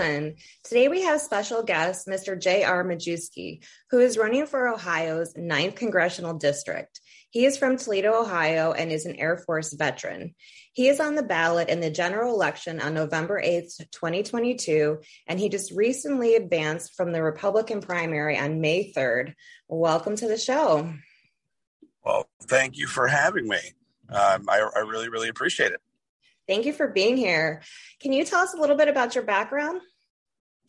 [0.00, 2.40] Today we have special guest Mr.
[2.40, 2.84] J.R.
[2.84, 6.98] Majewski, who is running for Ohio's 9th Congressional District.
[7.28, 10.34] He is from Toledo, Ohio, and is an Air Force veteran.
[10.72, 15.50] He is on the ballot in the general election on November 8th, 2022, and he
[15.50, 19.34] just recently advanced from the Republican primary on May 3rd.
[19.68, 20.94] Welcome to the show.
[22.02, 23.58] Well, thank you for having me.
[24.08, 25.80] Um, I, I really, really appreciate it.
[26.48, 27.62] Thank you for being here.
[28.00, 29.82] Can you tell us a little bit about your background?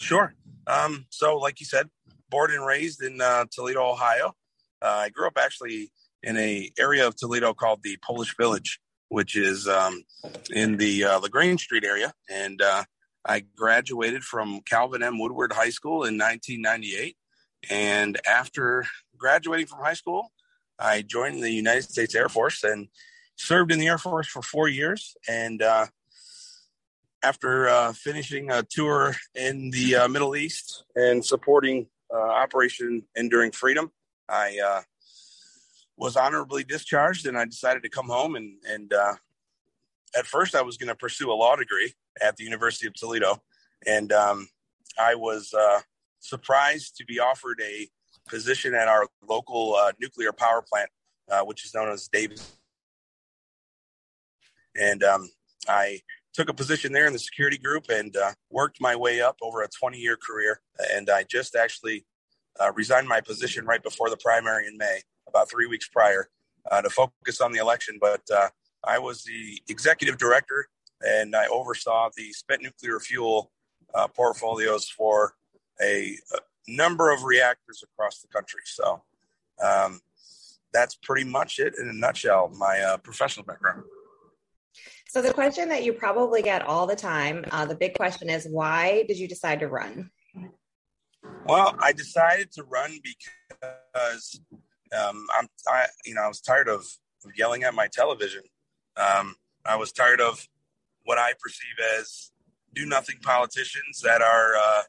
[0.02, 0.34] Sure.
[0.66, 1.88] Um, so, like you said,
[2.30, 4.34] born and raised in uh, Toledo, Ohio.
[4.82, 5.92] Uh, I grew up actually
[6.24, 8.80] in a area of Toledo called the Polish Village,
[9.10, 10.04] which is um,
[10.52, 12.14] in the uh, Lagrange Street area.
[12.32, 12.84] And uh,
[13.26, 15.20] I graduated from Calvin M.
[15.20, 17.16] Woodward High School in 1998.
[17.70, 18.86] And after
[19.18, 20.32] graduating from high school,
[20.80, 22.88] I joined the United States Air Force and
[23.36, 25.16] served in the Air Force for four years.
[25.30, 25.86] And uh,
[27.24, 33.52] after uh, finishing a tour in the uh, Middle East and supporting uh, Operation Enduring
[33.52, 33.92] Freedom,
[34.28, 34.82] I uh,
[35.98, 38.36] was honorably discharged and I decided to come home.
[38.36, 39.14] And, and uh,
[40.18, 43.42] at first, I was going to pursue a law degree at the University of Toledo.
[43.86, 44.50] And um,
[45.00, 45.54] I was
[46.20, 47.88] surprised to be offered a
[48.30, 50.90] position at our local nuclear power plant,
[51.46, 52.58] which is known as Davis
[54.76, 55.30] and um,
[55.68, 56.02] I
[56.34, 59.62] took a position there in the security group and uh, worked my way up over
[59.62, 60.62] a 20 year career.
[60.94, 62.06] And I just actually
[62.60, 66.30] uh, resigned my position right before the primary in May, about three weeks prior,
[66.70, 67.98] uh, to focus on the election.
[68.00, 68.50] But uh,
[68.84, 70.68] I was the executive director
[71.02, 73.52] and I oversaw the spent nuclear fuel
[73.94, 75.36] uh, portfolios for
[75.82, 76.38] a, a,
[76.68, 78.62] number of reactors across the country.
[78.66, 79.02] So
[79.66, 80.00] um,
[80.72, 83.84] that's pretty much it in a nutshell, my uh, professional background.
[85.12, 88.48] So, the question that you probably get all the time, uh, the big question is
[88.50, 90.10] why did you decide to run?
[91.46, 94.40] Well, I decided to run because
[94.98, 96.86] um, I'm, I, you know, I was tired of
[97.36, 98.44] yelling at my television.
[98.96, 99.36] Um,
[99.66, 100.48] I was tired of
[101.04, 102.32] what I perceive as
[102.74, 104.84] do nothing politicians that are uh,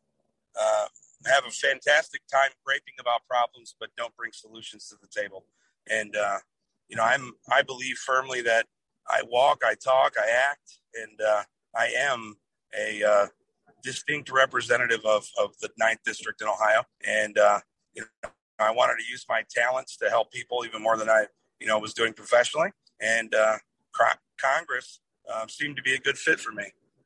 [0.56, 0.87] uh,
[1.27, 5.47] have a fantastic time griping about problems but don't bring solutions to the table.
[5.91, 6.38] And uh,
[6.87, 8.66] you know, I'm I believe firmly that
[9.08, 11.42] I walk, I talk, I act, and uh,
[11.76, 12.36] I am
[12.78, 13.26] a uh,
[13.82, 16.82] distinct representative of, of the ninth district in Ohio.
[17.06, 17.60] And, uh,
[17.94, 21.26] you know, I wanted to use my talents to help people even more than I,
[21.60, 22.70] you know, was doing professionally.
[23.00, 23.56] And uh,
[24.40, 25.00] Congress
[25.32, 26.64] um, seemed to be a good fit for me.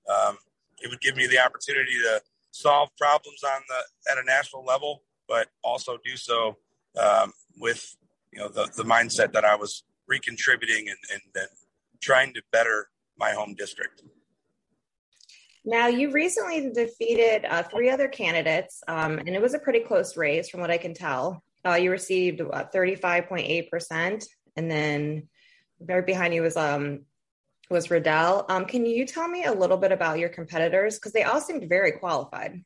[0.09, 0.37] Um,
[0.83, 2.21] it would give me the opportunity to
[2.51, 6.57] solve problems on the at a national level, but also do so
[7.01, 7.97] um, with
[8.33, 11.49] you know the, the mindset that I was recontributing and, and, and
[12.01, 14.03] trying to better my home district.
[15.65, 20.17] Now, you recently defeated uh, three other candidates, um, and it was a pretty close
[20.17, 21.43] race from what I can tell.
[21.67, 24.25] Uh, you received uh, 35.8%,
[24.57, 25.29] and then
[25.81, 27.01] right behind you was um,
[27.69, 28.47] was Riedel.
[28.49, 30.97] Um, can you tell me a little bit about your competitors?
[30.97, 32.65] Because they all seemed very qualified.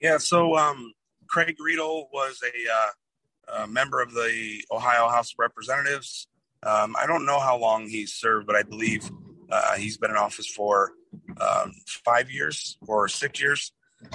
[0.00, 0.92] Yeah, so um,
[1.28, 6.28] Craig Riedel was a, uh, a member of the Ohio House of Representatives.
[6.64, 9.10] Um, I don't know how long he's served, but I believe
[9.50, 10.92] uh, he's been in office for
[11.40, 11.72] um,
[12.04, 13.72] five years or six years.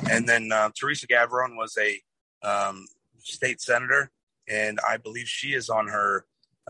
[0.10, 2.02] And then uh, Theresa Gavarone was a
[2.48, 2.86] um,
[3.20, 4.12] state senator,
[4.48, 6.26] and I believe she is on her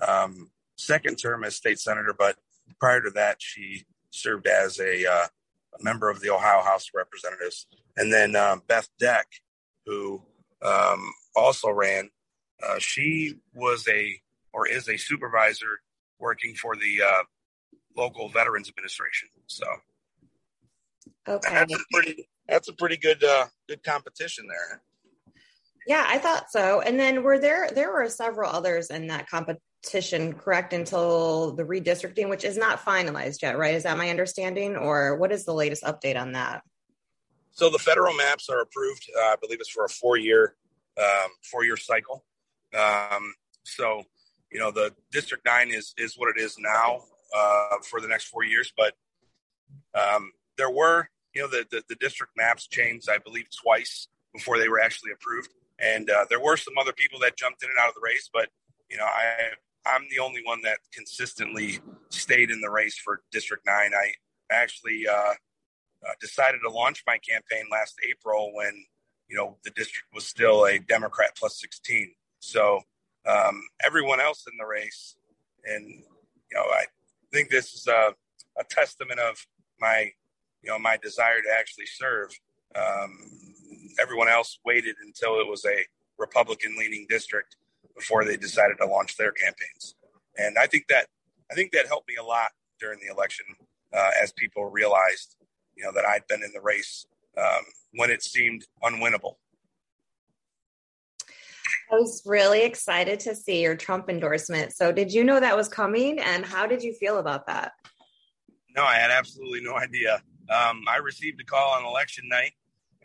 [0.06, 2.14] um, second term as state senator.
[2.18, 2.38] But
[2.80, 5.28] prior to that, she served as a, uh,
[5.80, 7.68] a member of the Ohio House of Representatives.
[7.98, 9.28] And then uh, Beth Deck,
[9.86, 10.22] who
[10.62, 12.10] um, also ran,
[12.68, 14.20] uh, she was a
[14.54, 15.80] or is a supervisor
[16.20, 17.24] working for the uh,
[17.96, 19.30] local Veterans Administration.
[19.48, 19.66] So,
[21.28, 24.82] okay, that's a pretty that's a pretty good uh, good competition there.
[25.88, 26.82] Yeah, I thought so.
[26.82, 30.74] And then were there there were several others in that competition, correct?
[30.74, 33.76] Until the redistricting, which is not finalized yet, right?
[33.76, 36.62] Is that my understanding, or what is the latest update on that?
[37.52, 39.10] So the federal maps are approved.
[39.18, 40.56] Uh, I believe it's for a four year
[41.00, 42.26] um, four year cycle.
[42.78, 43.34] Um,
[43.64, 44.04] so
[44.52, 47.02] you know the district nine is is what it is now
[47.36, 48.94] uh, for the next four years but
[49.94, 54.58] um, there were you know the, the, the district maps changed i believe twice before
[54.58, 55.50] they were actually approved.
[55.80, 58.30] And uh, there were some other people that jumped in and out of the race
[58.32, 58.50] but
[58.90, 59.50] you know i
[59.86, 61.80] i'm the only one that consistently
[62.10, 63.92] stayed in the race for district nine.
[63.94, 64.12] I
[64.52, 68.86] actually uh, uh decided to launch my campaign last april when
[69.30, 72.82] you know the district was still a democrat plus 16 so
[73.30, 75.16] um, everyone else in the race.
[75.66, 76.86] And, you know, I
[77.32, 78.14] think this is a,
[78.60, 79.46] a testament of
[79.80, 80.12] my
[80.62, 82.30] you know, my desire to actually serve.
[82.76, 83.18] Um,
[84.00, 85.86] everyone else waited until it was a
[86.18, 87.56] Republican leaning district
[87.96, 89.96] before they decided to launch their campaigns.
[90.38, 91.08] And I think that
[91.52, 92.50] I think that helped me a lot
[92.80, 93.46] during the election
[93.94, 95.36] uh, as people realized,
[95.76, 99.36] you know, that I'd been in the race um, when it seemed unwinnable.
[101.92, 104.74] I was really excited to see your Trump endorsement.
[104.74, 107.72] So, did you know that was coming, and how did you feel about that?
[108.76, 110.22] No, I had absolutely no idea.
[110.50, 112.52] Um, I received a call on election night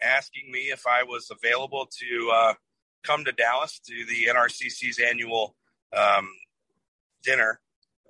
[0.02, 2.54] asking me if I was available to uh,
[3.02, 5.54] come to Dallas to the NRCC's annual
[5.96, 6.28] um,
[7.22, 7.60] dinner.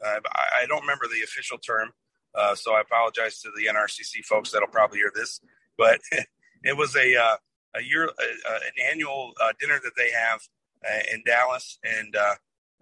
[0.04, 0.20] Uh,
[0.60, 1.90] I, don't remember the official term,
[2.34, 5.40] uh, so I apologize to the NRCC folks that'll probably hear this.
[5.78, 6.00] But
[6.62, 7.36] it was a uh,
[7.76, 10.40] a year an annual uh, dinner that they have
[11.12, 12.14] in Dallas, and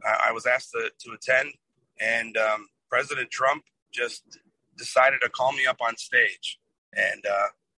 [0.05, 1.53] I, I, was asked to, to attend.
[2.01, 4.39] And um, President Trump just
[4.77, 6.59] decided to call me up on stage,
[6.95, 7.25] and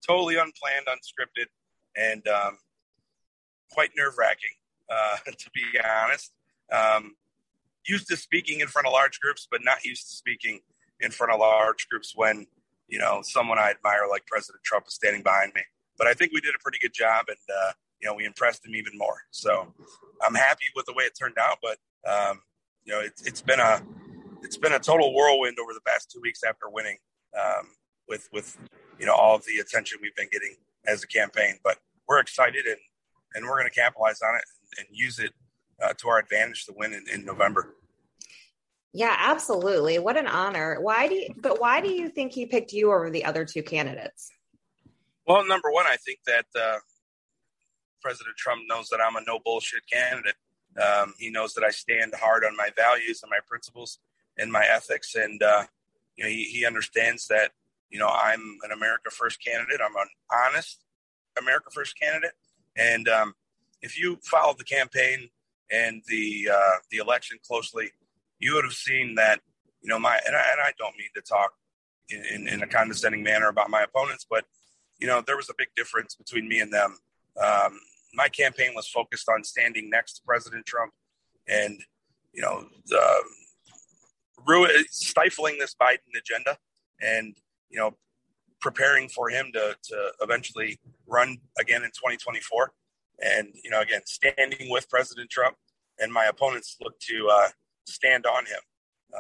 [0.07, 1.47] totally unplanned, unscripted,
[1.97, 2.59] and um,
[3.71, 4.55] quite nerve wracking,
[4.91, 6.33] uh, to be honest.
[6.71, 7.17] Um,
[7.87, 10.61] used to speaking in front of large groups, but not used to speaking
[11.01, 12.47] in front of large groups when,
[12.89, 15.63] you know, someone I admire like President Trump is standing behind me.
[15.99, 18.67] But I think we did a pretty good job and, uh, you know, we impressed
[18.67, 19.17] him even more.
[19.31, 19.73] So
[20.25, 21.79] I'm happy with the way it turned out, but,
[22.11, 22.41] um,
[22.85, 23.81] you know, it, it's been a,
[24.43, 26.99] it's been a total whirlwind over the past two weeks after winning,
[27.41, 27.69] um,
[28.09, 28.59] with, with,
[28.99, 30.57] you know, all of the attention we've been getting
[30.87, 31.79] as a campaign, but
[32.09, 32.77] we're excited and,
[33.35, 34.43] and we're going to capitalize on it
[34.79, 35.31] and, and use it
[35.83, 37.77] uh, to our advantage to win in, in November.
[38.93, 39.99] Yeah, absolutely.
[40.01, 40.79] What an honor.
[40.81, 43.63] Why do you, but why do you think he picked you over the other two
[43.63, 44.31] candidates?
[45.27, 46.79] Well, number one, I think that uh,
[48.03, 50.35] President Trump knows that I'm a no bullshit candidate.
[50.81, 53.99] Um, he knows that I stand hard on my values and my principles
[54.39, 55.65] and my ethics, and uh,
[56.17, 57.53] you know he, he understands that
[57.91, 59.81] you know I'm an America First candidate.
[59.85, 60.85] I'm an honest
[61.39, 62.33] America First candidate,
[62.77, 63.35] and um,
[63.83, 65.29] if you followed the campaign
[65.71, 67.91] and the uh, the election closely,
[68.39, 69.41] you would have seen that
[69.83, 71.53] you know my and I, and I don't mean to talk
[72.09, 74.45] in, in, in, a condescending manner about my opponents, but
[74.99, 76.99] you know there was a big difference between me and them.
[77.43, 77.79] Um,
[78.15, 80.93] my campaign was focused on standing next to President Trump
[81.49, 81.81] and
[82.33, 83.23] you know the,
[84.91, 86.57] stifling this Biden agenda
[87.01, 87.37] and
[87.71, 87.97] you know
[88.61, 92.73] preparing for him to to eventually run again in 2024
[93.23, 95.57] and you know again standing with President Trump
[96.01, 97.49] and my opponents look to uh,
[97.87, 98.61] stand on him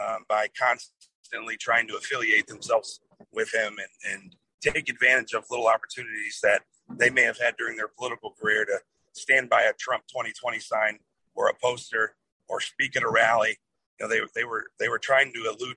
[0.01, 3.01] um, by constantly trying to affiliate themselves
[3.33, 7.77] with him and, and take advantage of little opportunities that they may have had during
[7.77, 8.79] their political career to
[9.13, 10.99] stand by a Trump 2020 sign
[11.35, 12.15] or a poster
[12.49, 13.59] or speak at a rally.
[13.99, 15.77] You know, they they were they were trying to allude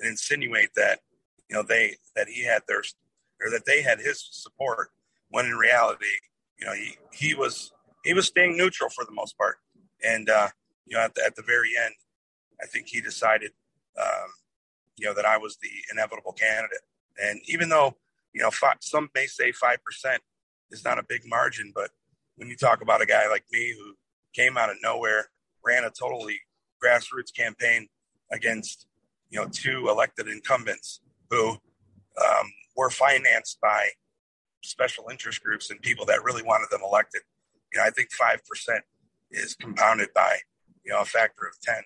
[0.00, 1.00] and insinuate that
[1.48, 2.82] you know they that he had their
[3.42, 4.90] or that they had his support
[5.30, 6.04] when in reality,
[6.58, 7.72] you know, he he was
[8.04, 9.56] he was staying neutral for the most part.
[10.04, 10.48] And uh,
[10.86, 11.94] you know, at the, at the very end,
[12.62, 13.52] I think he decided,
[14.00, 14.28] um,
[14.96, 16.80] you know, that I was the inevitable candidate.
[17.22, 17.96] And even though,
[18.32, 19.76] you know, five, some may say 5%
[20.70, 21.90] is not a big margin, but
[22.36, 23.94] when you talk about a guy like me who
[24.34, 25.30] came out of nowhere,
[25.64, 26.38] ran a totally
[26.82, 27.88] grassroots campaign
[28.32, 28.86] against,
[29.28, 31.00] you know, two elected incumbents
[31.30, 33.88] who um, were financed by
[34.62, 37.22] special interest groups and people that really wanted them elected.
[37.72, 38.38] You know, I think 5%
[39.30, 40.38] is compounded by,
[40.84, 41.76] you know, a factor of 10.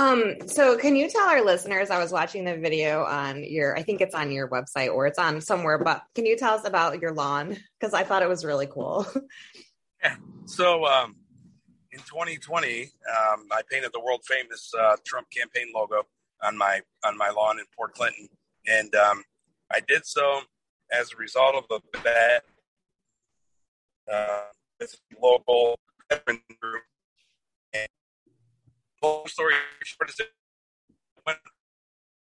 [0.00, 3.82] Um, so can you tell our listeners, I was watching the video on your, I
[3.82, 7.02] think it's on your website or it's on somewhere, but can you tell us about
[7.02, 7.58] your lawn?
[7.82, 9.06] Cause I thought it was really cool.
[10.02, 10.16] Yeah.
[10.46, 11.14] So, um,
[11.92, 16.02] in 2020, um, I painted the world famous, uh, Trump campaign logo
[16.42, 18.28] on my, on my lawn in Port Clinton.
[18.66, 19.22] And, um,
[19.70, 20.40] I did so
[20.90, 22.44] as a result of a bet,
[24.12, 24.40] uh,
[25.22, 25.78] local
[26.60, 26.82] group
[29.02, 29.54] long story
[29.84, 30.30] short is it
[31.26, 31.38] went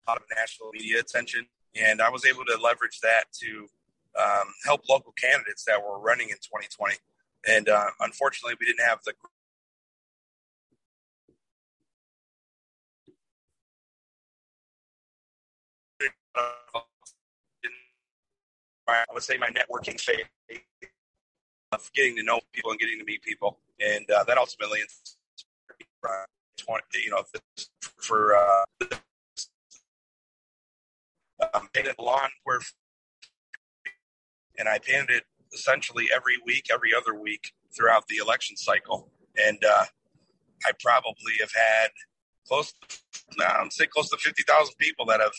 [0.06, 3.66] a lot of national media attention, and I was able to leverage that to
[4.20, 6.96] um, help local candidates that were running in 2020.
[7.48, 9.12] And uh, unfortunately, we didn't have the
[18.88, 20.24] I would say my networking phase
[21.72, 24.80] of getting to know people and getting to meet people, and uh, that ultimately
[26.56, 27.22] twenty, you know,
[27.96, 28.64] for uh,
[31.54, 32.60] um, painted lawn where,
[34.58, 39.58] and I painted it essentially every week, every other week throughout the election cycle, and
[39.64, 39.84] uh,
[40.64, 41.88] I probably have had
[42.46, 42.98] close, to,
[43.44, 45.32] I'd say close to 50,000 people that have,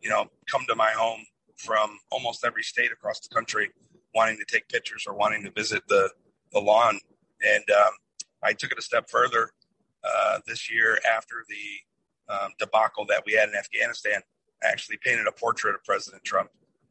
[0.00, 1.24] you know, come to my home
[1.56, 3.70] from almost every state across the country
[4.14, 6.10] wanting to take pictures or wanting to visit the,
[6.52, 6.98] the lawn.
[7.42, 7.92] And um,
[8.42, 9.50] I took it a step further
[10.06, 14.20] uh, this year after the um, debacle that we had in Afghanistan.
[14.62, 16.48] Actually painted a portrait of President Trump,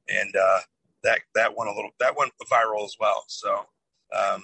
[0.07, 0.59] and uh,
[1.03, 3.23] that that went a little that went viral as well.
[3.27, 3.51] So
[4.15, 4.43] um,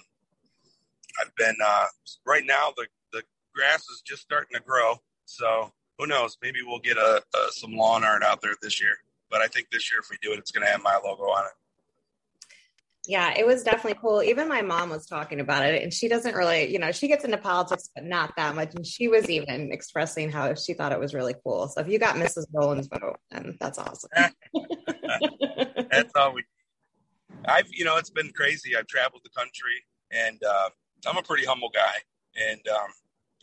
[1.21, 1.85] I've been uh,
[2.25, 3.21] right now the the
[3.53, 4.95] grass is just starting to grow.
[5.25, 6.37] So who knows?
[6.41, 8.95] Maybe we'll get a, a some lawn art out there this year.
[9.29, 11.23] But I think this year, if we do it, it's going to have my logo
[11.23, 11.51] on it.
[13.09, 14.21] Yeah, it was definitely cool.
[14.21, 17.25] Even my mom was talking about it, and she doesn't really, you know, she gets
[17.25, 18.75] into politics, but not that much.
[18.75, 21.67] And she was even expressing how she thought it was really cool.
[21.69, 22.45] So if you got Mrs.
[22.51, 24.11] Boland's vote, then that's awesome.
[25.91, 26.43] that's all we.
[27.47, 28.77] I've, you know, it's been crazy.
[28.77, 30.69] I've traveled the country, and uh,
[31.07, 31.95] I'm a pretty humble guy.
[32.51, 32.91] And um,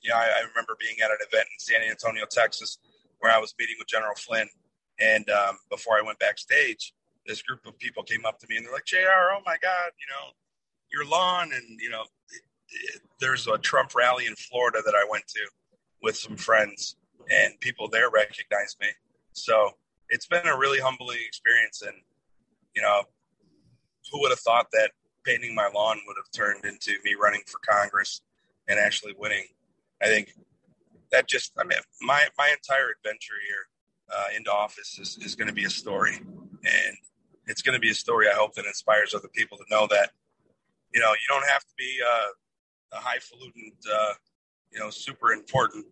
[0.00, 2.78] yeah, I, I remember being at an event in San Antonio, Texas,
[3.18, 4.46] where I was meeting with General Flynn,
[5.00, 6.92] and um, before I went backstage,
[7.26, 9.32] this group of people came up to me and they're like, "J.R.
[9.32, 10.32] Oh my God, you know,
[10.92, 15.06] your lawn." And you know, it, it, there's a Trump rally in Florida that I
[15.10, 15.40] went to
[16.02, 16.96] with some friends,
[17.30, 18.88] and people there recognized me.
[19.32, 19.72] So
[20.08, 21.82] it's been a really humbling experience.
[21.82, 21.94] And
[22.74, 23.02] you know,
[24.12, 24.92] who would have thought that
[25.24, 28.22] painting my lawn would have turned into me running for Congress
[28.68, 29.44] and actually winning?
[30.02, 30.32] I think
[31.12, 33.66] that just, I mean, my my entire adventure here
[34.14, 36.16] uh, into office is, is going to be a story.
[36.16, 36.96] And
[37.46, 40.10] it's going to be a story, I hope, that inspires other people to know that,
[40.92, 44.14] you know, you don't have to be uh, a highfalutin, uh,
[44.72, 45.86] you know, super important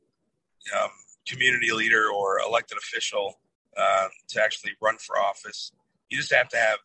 [0.74, 0.90] um,
[1.26, 3.38] community leader or elected official
[3.76, 5.72] um, to actually run for office.
[6.10, 6.78] You just have to have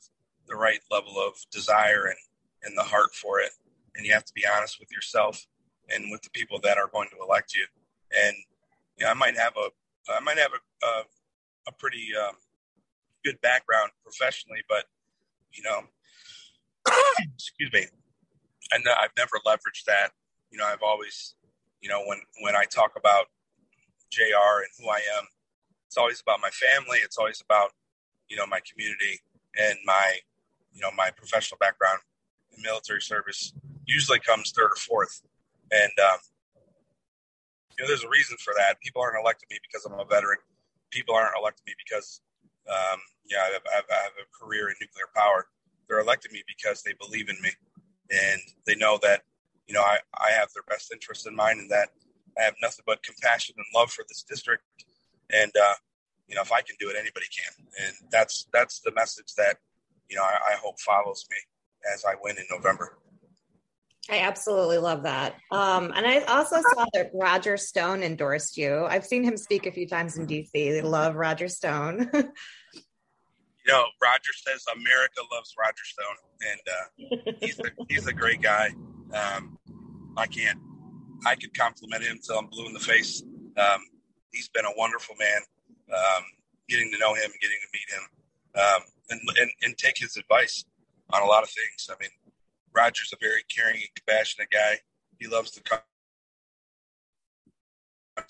[0.47, 2.17] the right level of desire and,
[2.63, 3.51] and the heart for it.
[3.95, 5.45] And you have to be honest with yourself
[5.89, 7.65] and with the people that are going to elect you.
[8.25, 8.35] And
[8.97, 9.69] you know, I might have a
[10.11, 11.03] I might have a, a
[11.67, 12.35] a pretty um,
[13.23, 14.85] good background professionally, but
[15.53, 15.81] you know,
[17.35, 17.85] excuse me,
[18.71, 20.11] and I've never leveraged that.
[20.51, 21.35] You know, I've always,
[21.81, 23.25] you know, when when I talk about
[24.11, 24.59] J.R.
[24.59, 25.25] and who I am,
[25.87, 26.99] it's always about my family.
[27.03, 27.71] It's always about
[28.29, 29.19] you know my community
[29.59, 30.17] and my
[30.73, 31.99] you know my professional background
[32.55, 33.53] in military service
[33.85, 35.21] usually comes third or fourth
[35.71, 36.19] and um,
[37.75, 40.37] you know there's a reason for that people aren't electing me because i'm a veteran
[40.91, 42.21] people aren't electing me because,
[42.69, 42.99] um,
[43.29, 45.47] yeah, I have, I have, a career in nuclear power.
[45.87, 47.49] They're electing me because they believe in me
[48.11, 49.21] and they know that,
[49.67, 51.89] you know, I, I have their best interest in mind and that
[52.37, 54.63] I have nothing but compassion and love for this district.
[55.31, 55.73] And, uh,
[56.27, 57.65] you know, if I can do it, anybody can.
[57.85, 59.57] And that's, that's the message that,
[60.09, 61.37] you know, I, I hope follows me
[61.93, 62.97] as I win in November.
[64.09, 65.35] I absolutely love that.
[65.51, 68.85] Um, and I also saw that Roger Stone endorsed you.
[68.85, 70.49] I've seen him speak a few times in DC.
[70.51, 72.09] They love Roger Stone.
[72.13, 72.81] you
[73.67, 76.15] know, Roger says America loves Roger Stone,
[76.51, 78.71] and uh, he's a, he's a great guy.
[79.13, 79.59] Um,
[80.17, 80.59] I can't,
[81.25, 83.21] I could compliment him until I'm blue in the face.
[83.57, 83.81] Um,
[84.31, 85.41] he's been a wonderful man.
[85.93, 86.23] Um,
[86.67, 90.65] getting to know him, getting to meet him, um, and, and and take his advice
[91.11, 91.89] on a lot of things.
[91.89, 92.11] I mean,
[92.75, 94.79] Roger's a very caring and compassionate guy.
[95.19, 95.61] He loves the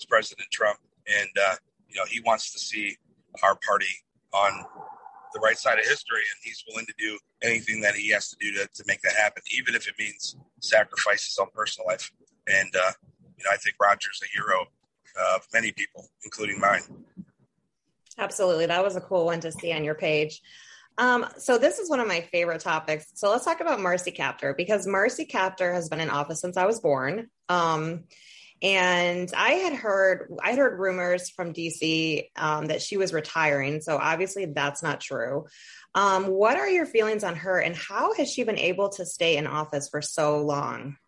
[0.08, 1.54] President Trump, and uh,
[1.88, 2.96] you know he wants to see
[3.42, 3.86] our party
[4.32, 4.64] on
[5.32, 8.36] the right side of history, and he's willing to do anything that he has to
[8.40, 12.10] do to, to make that happen, even if it means sacrifices on personal life.
[12.48, 12.92] And uh,
[13.38, 14.66] you know, I think Roger's a hero
[15.34, 16.82] of many people, including mine.
[18.18, 20.42] Absolutely, that was a cool one to see on your page.
[21.00, 23.06] Um, so this is one of my favorite topics.
[23.14, 26.66] So let's talk about Marcy Kaptur because Marcy Kaptur has been in office since I
[26.66, 27.28] was born.
[27.48, 28.04] Um,
[28.60, 33.80] and I had heard I heard rumors from DC um, that she was retiring.
[33.80, 35.46] So obviously that's not true.
[35.94, 39.38] Um, what are your feelings on her, and how has she been able to stay
[39.38, 40.98] in office for so long?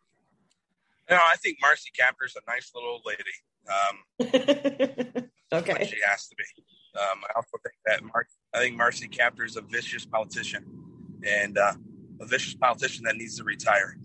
[1.10, 3.22] You know, I think Marcy Kaptur's a nice little lady.
[3.68, 6.44] Um, okay, she has to be.
[6.98, 10.64] Um, I also think that Mar- I think Marcy Kaptur is a vicious politician
[11.26, 11.72] and uh,
[12.20, 13.96] a vicious politician that needs to retire.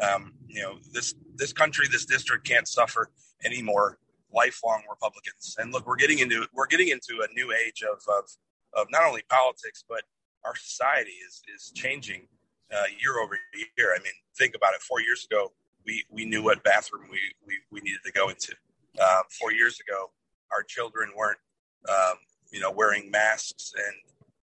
[0.00, 3.10] Um, you know, this this country, this district can't suffer
[3.44, 3.98] any more
[4.32, 5.56] lifelong Republicans.
[5.58, 8.30] And look, we're getting into we're getting into a new age of of,
[8.74, 10.02] of not only politics but
[10.44, 12.26] our society is is changing
[12.72, 13.38] uh, year over
[13.76, 13.94] year.
[13.94, 14.80] I mean, think about it.
[14.80, 15.52] Four years ago,
[15.84, 18.54] we we knew what bathroom we we, we needed to go into.
[19.00, 20.10] Uh, four years ago,
[20.52, 21.38] our children weren't
[21.88, 22.16] um,
[22.50, 23.96] you know, wearing masks and,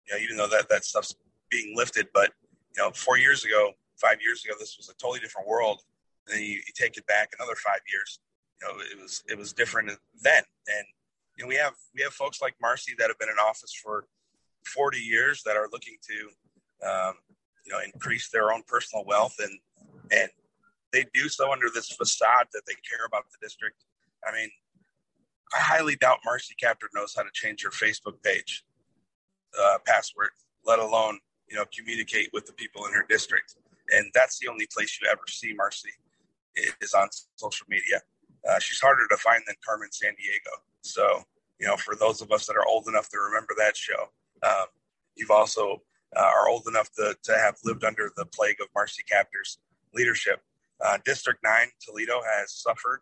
[0.07, 1.15] you know, even though that, that stuff's
[1.49, 2.31] being lifted, but,
[2.75, 5.81] you know, four years ago, five years ago, this was a totally different world.
[6.27, 8.19] And then you, you take it back another five years
[8.61, 9.91] you know, it was it was different
[10.21, 10.43] then.
[10.67, 10.85] And
[11.37, 14.05] you know, we have we have folks like Marcy that have been in office for
[14.65, 17.13] 40 years that are looking to um,
[17.65, 19.57] you know increase their own personal wealth and
[20.11, 20.29] and
[20.93, 23.85] they do so under this facade that they care about the district.
[24.27, 24.49] I mean,
[25.53, 28.63] I highly doubt Marcy Kaptur knows how to change her Facebook page
[29.59, 30.29] uh, password,
[30.65, 33.55] let alone you know communicate with the people in her district.
[33.91, 35.89] And that's the only place you ever see Marcy
[36.81, 38.01] is on social media.
[38.49, 40.55] Uh, she's harder to find than Carmen Sandiego.
[40.81, 41.23] So
[41.61, 44.09] you know, for those of us that are old enough to remember that show,
[44.43, 44.65] um,
[45.15, 45.81] you've also
[46.17, 49.59] uh, are old enough to, to have lived under the plague of Marcy Kaptur's
[49.93, 50.41] leadership.
[50.83, 53.01] Uh, District Nine, Toledo has suffered.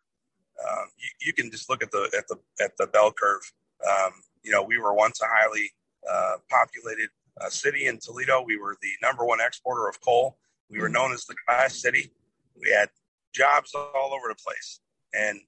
[0.68, 3.42] Um, you, you, can just look at the at the at the bell curve.
[3.88, 4.12] Um,
[4.44, 5.72] you know, we were once a highly
[6.10, 8.44] uh, populated uh, city in Toledo.
[8.46, 10.38] We were the number one exporter of coal.
[10.70, 12.12] We were known as the glass city.
[12.60, 12.90] We had
[13.34, 14.80] jobs all over the place.
[15.14, 15.40] And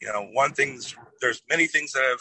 [0.00, 0.80] you know, one thing
[1.20, 2.20] there's many things that have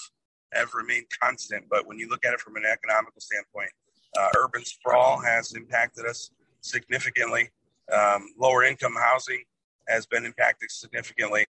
[0.54, 3.70] have remained constant, but when you look at it from an economical standpoint,
[4.18, 7.50] uh, urban sprawl has impacted us significantly.
[7.94, 9.44] Um, lower income housing
[9.88, 11.46] has been impacted significantly,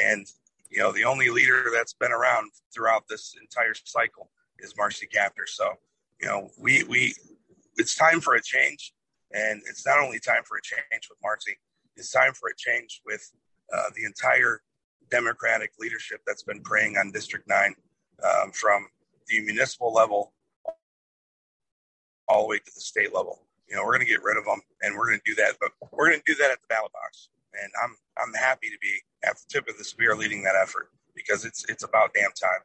[0.00, 0.26] and
[0.70, 5.46] you know the only leader that's been around throughout this entire cycle is Marcy Kaptur.
[5.46, 5.72] So
[6.20, 7.14] you know we we
[7.76, 8.92] it's time for a change,
[9.32, 11.56] and it's not only time for a change with Marcy,
[11.96, 13.30] it's time for a change with
[13.72, 14.62] uh, the entire
[15.10, 17.74] Democratic leadership that's been preying on District Nine
[18.22, 18.86] um, from
[19.28, 20.32] the municipal level
[22.28, 23.40] all the way to the state level.
[23.68, 25.54] You know, we're going to get rid of them, and we're going to do that.
[25.60, 27.28] But we're going to do that at the ballot box,
[27.62, 30.90] and I'm I'm happy to be at the tip of the spear leading that effort
[31.14, 32.60] because it's it's about damn time.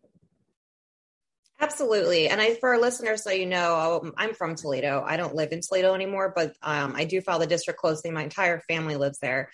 [1.61, 2.29] Absolutely.
[2.29, 5.03] And I, for our listeners, so you know, I'm from Toledo.
[5.05, 8.11] I don't live in Toledo anymore, but um, I do follow the district closely.
[8.11, 9.49] My entire family lives there.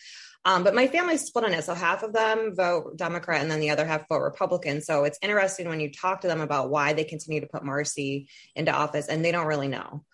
[0.48, 1.63] Um, but my family's split on it.
[1.63, 4.82] So half of them vote Democrat and then the other half vote Republican.
[4.82, 8.30] So it's interesting when you talk to them about why they continue to put Marcy
[8.56, 10.06] into office and they don't really know.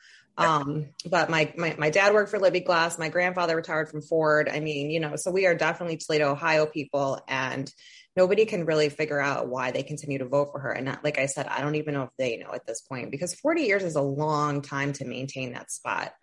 [0.45, 2.97] Um, but my, my, my dad worked for Libbey Glass.
[2.97, 4.49] My grandfather retired from Ford.
[4.51, 7.71] I mean, you know, so we are definitely Toledo, Ohio people, and
[8.15, 10.71] nobody can really figure out why they continue to vote for her.
[10.71, 13.35] And like I said, I don't even know if they know at this point because
[13.35, 16.13] 40 years is a long time to maintain that spot.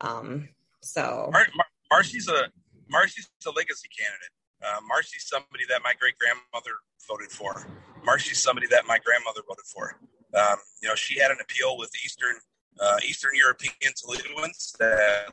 [0.00, 0.48] Um,
[0.82, 2.48] so Mar- Mar- Marcy's a
[2.88, 4.30] Marcy's a legacy candidate.
[4.62, 6.76] Uh, Marcy's somebody that my great grandmother
[7.08, 7.66] voted for.
[8.04, 9.96] Marcy's somebody that my grandmother voted for.
[10.34, 12.36] Um, you know, she had an appeal with Eastern
[12.78, 15.32] uh, Eastern European Toledoans that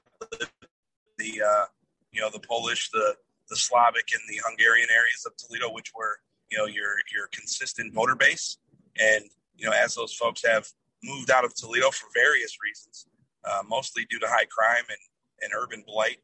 [1.17, 1.65] the uh,
[2.11, 3.15] you know the Polish, the
[3.49, 6.19] the Slavic, and the Hungarian areas of Toledo, which were
[6.49, 8.57] you know your your consistent voter base.
[8.99, 9.23] And
[9.55, 10.67] you know, as those folks have
[11.03, 13.07] moved out of Toledo for various reasons,
[13.43, 14.97] uh, mostly due to high crime and,
[15.41, 16.17] and urban blight,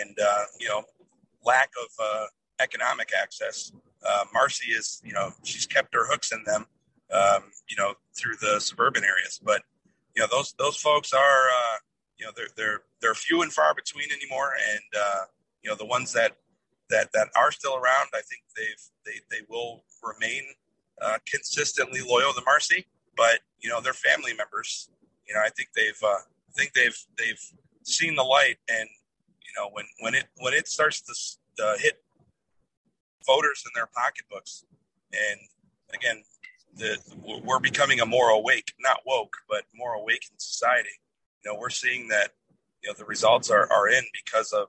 [0.00, 0.82] and uh, you know,
[1.44, 2.26] lack of uh,
[2.60, 3.72] economic access.
[4.06, 6.66] Uh, Marcy is, you know, she's kept her hooks in them,
[7.12, 9.40] um, you know, through the suburban areas.
[9.42, 9.62] But
[10.14, 11.76] you know, those those folks are, uh,
[12.18, 14.52] you know, they're they're they're few and far between anymore.
[14.72, 15.24] And uh,
[15.62, 16.36] you know, the ones that
[16.90, 20.42] that that are still around, I think they've they they will remain
[21.00, 22.86] uh, consistently loyal to Marcy.
[23.16, 24.90] But you know, they're family members.
[25.26, 27.40] You know, I think they've uh, I think they've they've
[27.84, 28.88] seen the light, and
[29.42, 32.02] you know, when when it when it starts to uh, hit
[33.26, 34.64] voters in their pocketbooks,
[35.12, 35.40] and
[35.94, 36.22] again,
[36.76, 36.98] the
[37.44, 40.90] we're becoming a more awake, not woke, but more awakened society.
[41.44, 42.30] You know, we're seeing that
[42.82, 44.68] you know the results are are in because of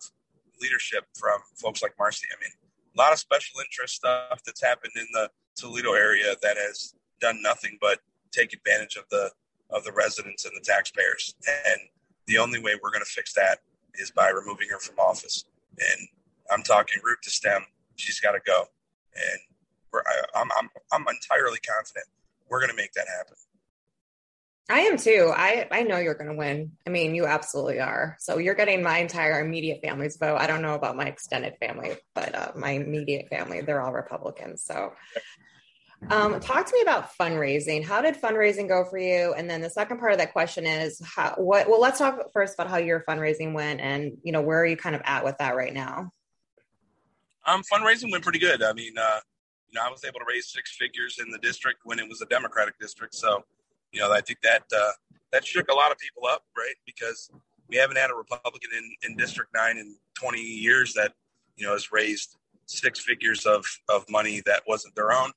[0.61, 2.27] leadership from folks like Marcy.
[2.31, 2.51] I mean,
[2.95, 7.41] a lot of special interest stuff that's happened in the Toledo area that has done
[7.41, 7.99] nothing but
[8.31, 9.31] take advantage of the
[9.69, 11.35] of the residents and the taxpayers.
[11.47, 11.79] And
[12.27, 13.59] the only way we're going to fix that
[13.95, 15.45] is by removing her from office.
[15.77, 16.07] And
[16.51, 17.61] I'm talking root to stem.
[17.95, 18.65] She's got to go.
[19.15, 19.39] And
[19.91, 22.05] we're, I, am I'm, I'm entirely confident
[22.49, 23.35] we're going to make that happen.
[24.69, 25.31] I am too.
[25.35, 26.71] I, I know you're going to win.
[26.87, 28.15] I mean, you absolutely are.
[28.19, 30.37] So you're getting my entire immediate family's vote.
[30.37, 34.63] I don't know about my extended family, but uh, my immediate family, they're all Republicans.
[34.63, 34.93] So
[36.09, 37.83] um, talk to me about fundraising.
[37.83, 39.33] How did fundraising go for you?
[39.33, 42.53] And then the second part of that question is how, what, well, let's talk first
[42.53, 45.37] about how your fundraising went and, you know, where are you kind of at with
[45.39, 46.11] that right now?
[47.45, 48.63] Um, fundraising went pretty good.
[48.63, 49.19] I mean, uh,
[49.71, 52.21] you know, I was able to raise six figures in the district when it was
[52.21, 53.15] a Democratic district.
[53.15, 53.43] So,
[53.91, 54.91] you know, I think that, uh,
[55.31, 56.75] that shook a lot of people up, right?
[56.85, 57.31] Because
[57.69, 61.13] we haven't had a Republican in, in District 9 in 20 years that,
[61.55, 65.31] you know, has raised six figures of, of money that wasn't their own.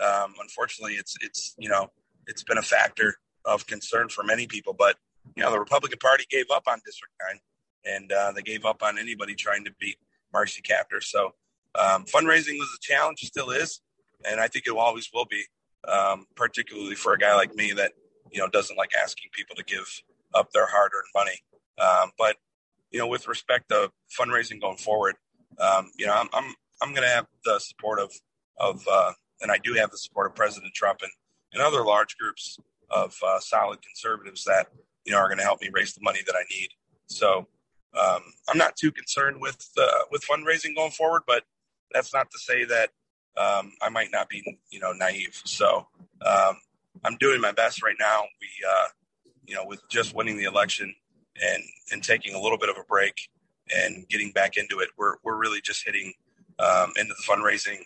[0.00, 1.88] Um, unfortunately, it's it's you know
[2.26, 4.74] it's been a factor of concern for many people.
[4.76, 4.96] But
[5.36, 7.40] you know the Republican Party gave up on District Nine,
[7.84, 9.96] and uh, they gave up on anybody trying to beat
[10.32, 11.02] Marcy Kaptur.
[11.02, 11.34] So
[11.78, 13.80] um, fundraising was a challenge, still is,
[14.28, 15.44] and I think it always will be,
[15.88, 17.92] um, particularly for a guy like me that
[18.30, 20.02] you know doesn't like asking people to give
[20.34, 21.38] up their hard-earned money.
[21.78, 22.36] Um, but
[22.90, 25.16] you know, with respect to fundraising going forward,
[25.58, 28.12] um, you know, I'm I'm I'm going to have the support of
[28.58, 31.10] of uh, and I do have the support of President Trump and,
[31.52, 32.58] and other large groups
[32.90, 34.68] of uh, solid conservatives that
[35.04, 36.68] you know are going to help me raise the money that I need.
[37.06, 37.48] So
[37.98, 41.44] um, I'm not too concerned with uh, with fundraising going forward, but
[41.92, 42.90] that's not to say that
[43.36, 45.40] um, I might not be you know naive.
[45.44, 45.86] So
[46.24, 46.56] um,
[47.04, 48.22] I'm doing my best right now.
[48.40, 48.86] We uh,
[49.46, 50.94] you know with just winning the election
[51.42, 53.14] and and taking a little bit of a break
[53.74, 56.12] and getting back into it, we're we're really just hitting
[56.58, 57.78] um, into the fundraising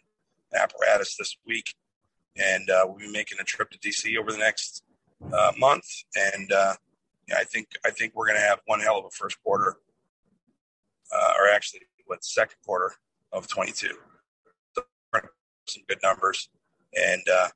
[0.55, 1.75] apparatus this week,
[2.37, 4.83] and uh, we'll be making a trip to DC over the next
[5.33, 5.87] uh, month.
[6.15, 6.75] And uh,
[7.37, 9.77] I think I think we're going to have one hell of a first quarter,
[11.15, 12.93] uh, or actually, what second quarter
[13.33, 13.89] of 22.
[15.67, 16.49] some good numbers,
[16.95, 17.49] and uh,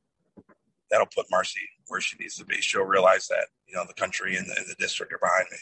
[0.90, 2.56] that'll put Marcy where she needs to be.
[2.56, 5.58] She'll realize that you know the country and the, and the district are behind me.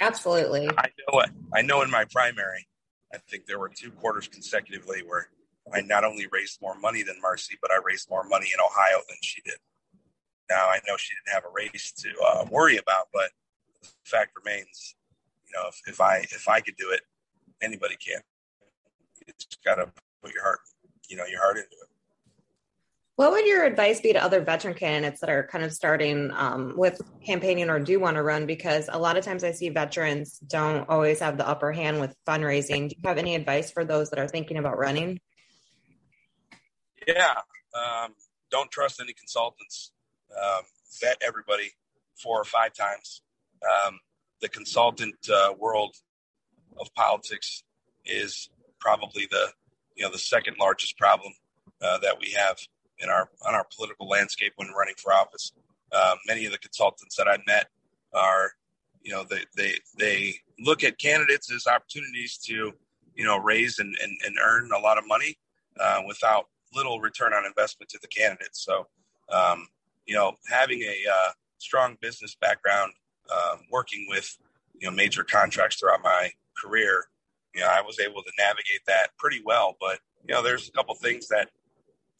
[0.00, 0.68] Absolutely.
[0.78, 1.30] I know it.
[1.54, 2.66] I know in my primary,
[3.12, 5.28] I think there were two quarters consecutively where
[5.72, 9.02] I not only raised more money than Marcy, but I raised more money in Ohio
[9.08, 9.56] than she did.
[10.48, 13.30] Now I know she didn't have a race to uh, worry about, but
[13.82, 14.94] the fact remains,
[15.46, 17.02] you know, if, if I if I could do it,
[17.62, 18.20] anybody can.
[19.38, 20.60] Just got to put your heart,
[21.08, 21.88] you know, your heart into it.
[23.16, 26.72] What would your advice be to other veteran candidates that are kind of starting um,
[26.74, 28.46] with campaigning or do want to run?
[28.46, 32.16] Because a lot of times I see veterans don't always have the upper hand with
[32.26, 32.88] fundraising.
[32.88, 35.20] Do you have any advice for those that are thinking about running?
[37.06, 37.34] Yeah,
[37.74, 38.14] um,
[38.50, 39.92] don't trust any consultants.
[40.30, 40.62] Um,
[41.02, 41.72] vet everybody
[42.22, 43.20] four or five times.
[43.62, 44.00] Um,
[44.40, 45.94] the consultant uh, world
[46.78, 47.64] of politics
[48.06, 48.48] is
[48.80, 49.48] probably the
[49.96, 51.32] you know the second largest problem
[51.82, 52.56] uh, that we have
[52.98, 55.52] in our on our political landscape when running for office.
[55.92, 57.66] Uh, many of the consultants that I met
[58.14, 58.52] are,
[59.02, 62.72] you know, they they they look at candidates as opportunities to,
[63.14, 65.36] you know, raise and and, and earn a lot of money
[65.80, 68.64] uh, without little return on investment to the candidates.
[68.64, 68.86] So,
[69.30, 69.66] um,
[70.06, 72.92] you know, having a uh, strong business background,
[73.32, 74.36] um, working with
[74.78, 77.06] you know major contracts throughout my career,
[77.54, 79.76] you know, I was able to navigate that pretty well.
[79.80, 81.50] But you know, there's a couple things that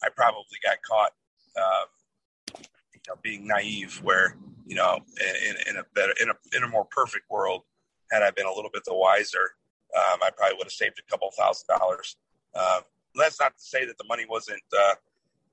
[0.03, 1.11] I probably got caught,
[1.57, 2.61] um,
[2.93, 3.99] you know, being naive.
[4.03, 7.63] Where you know, in, in a better, in a in a more perfect world,
[8.11, 9.55] had I been a little bit the wiser,
[9.95, 12.17] um, I probably would have saved a couple thousand dollars.
[12.55, 12.81] Um,
[13.15, 14.95] that's not to say that the money wasn't uh,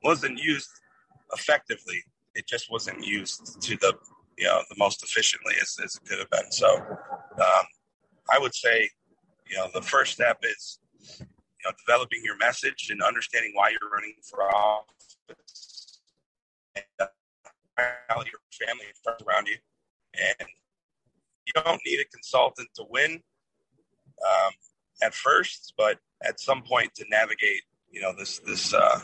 [0.03, 0.71] wasn't used
[1.33, 2.03] effectively.
[2.35, 3.95] It just wasn't used to the
[4.37, 6.51] you know the most efficiently as, as it could have been.
[6.51, 7.64] So um,
[8.33, 8.91] I would say
[9.49, 10.79] you know the first step is
[11.21, 11.27] you
[11.65, 16.01] know, developing your message and understanding why you're running for office,
[16.77, 17.07] and uh,
[18.09, 19.57] your family and friends around you.
[20.15, 20.49] And
[21.47, 23.13] you don't need a consultant to win
[24.27, 24.53] um,
[25.03, 29.01] at first, but at some point to navigate, you know, this this uh,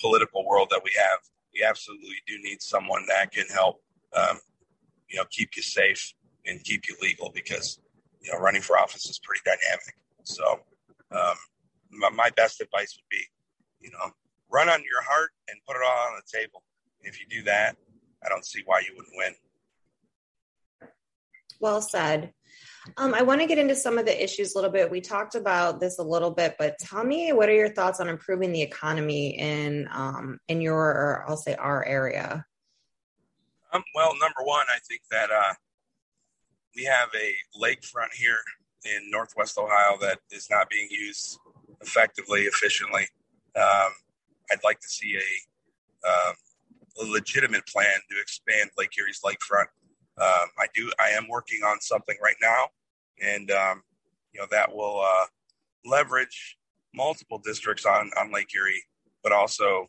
[0.00, 1.18] political world that we have,
[1.52, 3.82] you absolutely do need someone that can help,
[4.14, 4.38] um,
[5.08, 6.14] you know, keep you safe
[6.46, 7.78] and keep you legal because
[8.22, 9.96] you know running for office is pretty dynamic.
[10.24, 10.60] So
[11.10, 11.36] um,
[11.90, 13.24] my, my best advice would be,
[13.80, 14.12] you know,
[14.50, 16.62] run on your heart and put it all on the table.
[17.02, 17.76] If you do that,
[18.24, 19.34] I don't see why you wouldn't win.
[21.60, 22.32] Well said.
[22.96, 24.90] Um, I want to get into some of the issues a little bit.
[24.90, 28.08] We talked about this a little bit, but tell me what are your thoughts on
[28.08, 32.44] improving the economy in um, in your, or I'll say our area.
[33.72, 35.54] Um, well, number one, I think that uh,
[36.76, 38.38] we have a lakefront here
[38.84, 41.38] in Northwest Ohio that is not being used
[41.80, 43.06] effectively, efficiently.
[43.56, 43.92] Um,
[44.50, 46.34] I'd like to see a, um,
[47.00, 49.66] a, legitimate plan to expand Lake Erie's lakefront.
[50.20, 50.90] Um, I do.
[51.00, 52.66] I am working on something right now,
[53.22, 53.82] and um,
[54.32, 55.26] you know that will uh,
[55.86, 56.58] leverage
[56.94, 58.82] multiple districts on on Lake Erie,
[59.22, 59.88] but also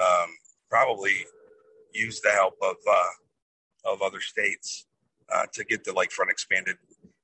[0.00, 0.28] um,
[0.70, 1.26] probably
[1.92, 4.86] use the help of uh, of other states
[5.32, 6.76] uh, to get the lakefront expanded.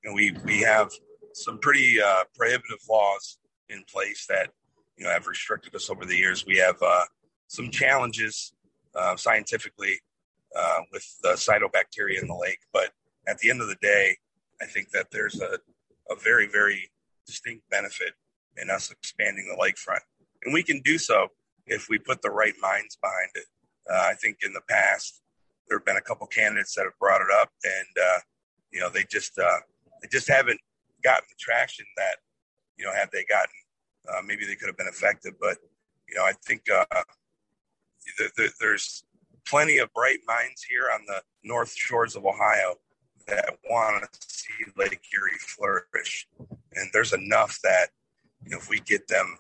[0.05, 0.91] And we we have
[1.35, 4.51] some pretty uh, prohibitive laws in place that
[4.97, 6.45] you know have restricted us over the years.
[6.47, 7.05] We have uh,
[7.49, 8.53] some challenges
[8.95, 10.01] uh, scientifically
[10.57, 12.91] uh, with the cyanobacteria in the lake, but
[13.29, 14.17] at the end of the day,
[14.61, 15.59] I think that there's a,
[16.11, 16.91] a very very
[17.27, 18.15] distinct benefit
[18.57, 20.01] in us expanding the lakefront,
[20.45, 21.29] and we can do so
[21.67, 23.45] if we put the right minds behind it.
[23.91, 25.21] Uh, I think in the past
[25.71, 28.19] there have been a couple candidates that have brought it up, and uh,
[28.71, 29.61] you know they just uh,
[30.03, 30.61] they just haven't
[31.03, 32.17] gotten the traction that
[32.81, 33.55] you know, had they gotten
[34.09, 35.35] uh, maybe they could have been effective.
[35.39, 35.59] But
[36.09, 36.85] you know, I think uh,
[38.19, 39.05] there, there, there's
[39.47, 42.77] plenty of bright minds here on the north shores of Ohio
[43.27, 46.27] that want to see Lake Erie flourish,
[46.75, 47.89] and there's enough that
[48.45, 49.37] you know, if we get them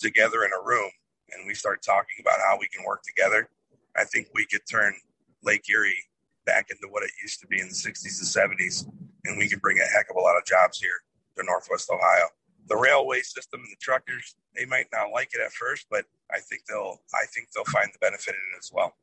[0.00, 0.90] together in a room
[1.30, 3.48] and we start talking about how we can work together,
[3.96, 4.94] I think we could turn
[5.42, 6.04] Lake Erie
[6.46, 8.86] back into what it used to be in the 60s and 70s,
[9.24, 11.02] and we could bring a heck of a lot of jobs here
[11.36, 12.26] to Northwest Ohio.
[12.68, 16.40] The railway system and the truckers, they might not like it at first, but I
[16.40, 18.94] think they'll I think they'll find the benefit in it as well.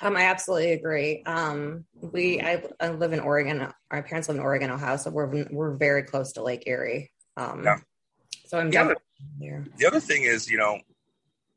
[0.00, 1.22] Um, I absolutely agree.
[1.24, 3.68] Um, we I, I, live in Oregon.
[3.90, 7.12] Our parents live in Oregon, Ohio, so we're we're very close to Lake Erie.
[7.36, 7.78] Um, yeah.
[8.46, 8.92] So I'm yeah,
[9.38, 9.64] there.
[9.76, 10.78] The other thing is, you know,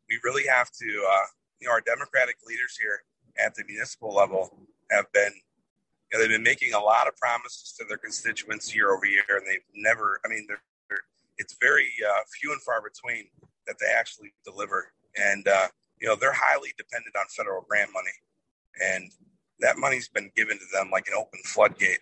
[0.09, 1.25] we really have to, uh,
[1.59, 3.03] you know, our Democratic leaders here
[3.43, 4.57] at the municipal level
[4.91, 5.31] have been,
[6.11, 9.23] you know, they've been making a lot of promises to their constituents year over year,
[9.29, 11.03] and they've never, I mean, they're, they're,
[11.37, 13.25] it's very uh, few and far between
[13.67, 14.91] that they actually deliver.
[15.15, 15.67] And, uh,
[15.99, 18.11] you know, they're highly dependent on federal grant money.
[18.83, 19.11] And
[19.59, 21.99] that money's been given to them like an open floodgate.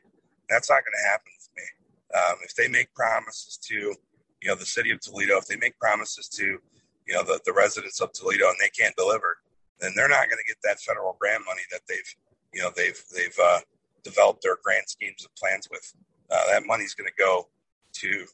[0.50, 1.64] That's not going to happen with me.
[2.14, 5.80] Um, if they make promises to, you know, the city of Toledo, if they make
[5.80, 6.60] promises to,
[7.08, 9.38] you know, the, the residents of Toledo and they can't deliver,
[9.80, 12.16] then they're not going to get that federal grant money that they've,
[12.54, 13.60] you know, they've they've uh,
[14.04, 15.94] developed their grant schemes and plans with.
[16.32, 17.48] Uh, that money's going to go
[17.94, 18.26] to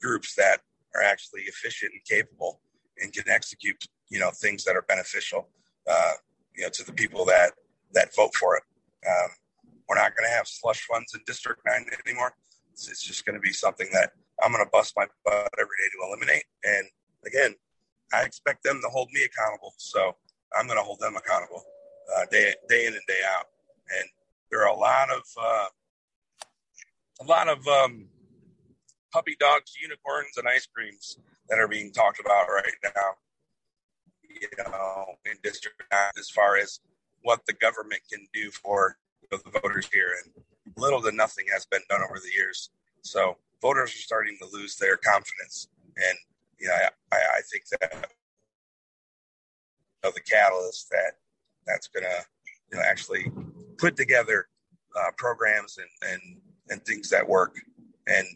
[0.00, 0.60] groups that
[0.94, 2.60] are actually efficient and capable
[2.98, 3.76] and can execute,
[4.08, 5.48] you know, things that are beneficial,
[5.90, 6.12] uh,
[6.56, 7.52] you know, to the people that
[7.92, 8.62] that vote for it.
[9.08, 9.30] Um,
[9.88, 12.32] we're not going to have slush funds in District Nine anymore.
[12.72, 15.76] It's, it's just going to be something that I'm going to bust my butt every
[15.82, 16.44] day to eliminate.
[16.64, 16.86] And
[17.26, 17.54] again,
[18.12, 19.74] I expect them to hold me accountable.
[19.78, 20.16] So
[20.56, 21.64] I'm going to hold them accountable
[22.16, 23.46] uh, day day in and day out.
[23.98, 24.08] And
[24.50, 25.66] there are a lot of uh,
[27.20, 28.06] a lot of um,
[29.12, 33.12] puppy dogs, unicorns, and ice creams that are being talked about right now.
[34.28, 36.80] You know, in district Nine, as far as
[37.22, 38.96] what the government can do for
[39.30, 40.32] the voters here, and
[40.76, 42.70] little to nothing has been done over the years.
[43.02, 46.18] So voters are starting to lose their confidence, and
[46.58, 46.74] you know,
[47.12, 48.10] I, I think that
[50.04, 51.12] know, the catalyst that
[51.66, 52.24] that's going to
[52.72, 53.30] you know actually
[53.78, 54.48] put together
[54.96, 56.20] uh, programs and, and
[56.70, 57.56] and things that work.
[58.06, 58.26] And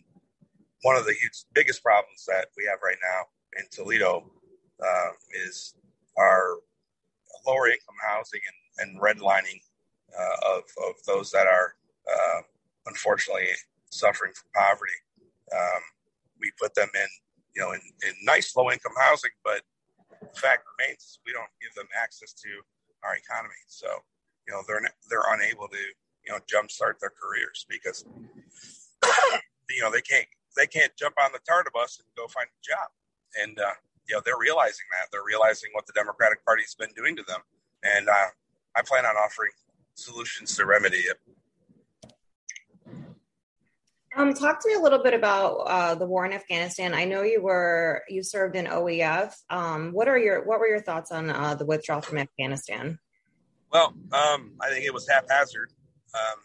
[0.83, 3.25] one of the huge, biggest problems that we have right now
[3.59, 4.31] in Toledo
[4.83, 5.11] uh,
[5.47, 5.75] is
[6.19, 6.57] our
[7.47, 8.41] lower income housing
[8.79, 9.61] and, and redlining
[10.19, 11.75] uh, of, of those that are
[12.13, 12.41] uh,
[12.87, 13.47] unfortunately
[13.91, 14.93] suffering from poverty.
[15.53, 15.83] Um,
[16.41, 17.07] we put them in,
[17.55, 19.63] you know, in, in nice low income housing, but
[20.35, 22.51] fact remains we don't give them access to
[23.03, 23.61] our economy.
[23.69, 23.89] So,
[24.47, 25.83] you know, they're they're unable to,
[26.25, 28.05] you know, jumpstart their careers because,
[29.71, 32.61] you know, they can't they can't jump on the TARTA bus and go find a
[32.63, 32.89] job.
[33.43, 33.77] And uh,
[34.09, 37.41] you know, they're realizing that they're realizing what the Democratic Party's been doing to them.
[37.83, 38.31] And uh,
[38.77, 39.53] I plan on offering
[39.95, 41.19] solutions to remedy it.
[44.17, 46.95] Um, talk to me a little bit about uh, the war in Afghanistan.
[46.95, 49.35] I know you were you served in OEF.
[49.51, 52.99] Um, what are your what were your thoughts on uh, the withdrawal from Afghanistan?
[53.73, 55.73] Well, um, I think it was haphazard.
[56.15, 56.39] Um,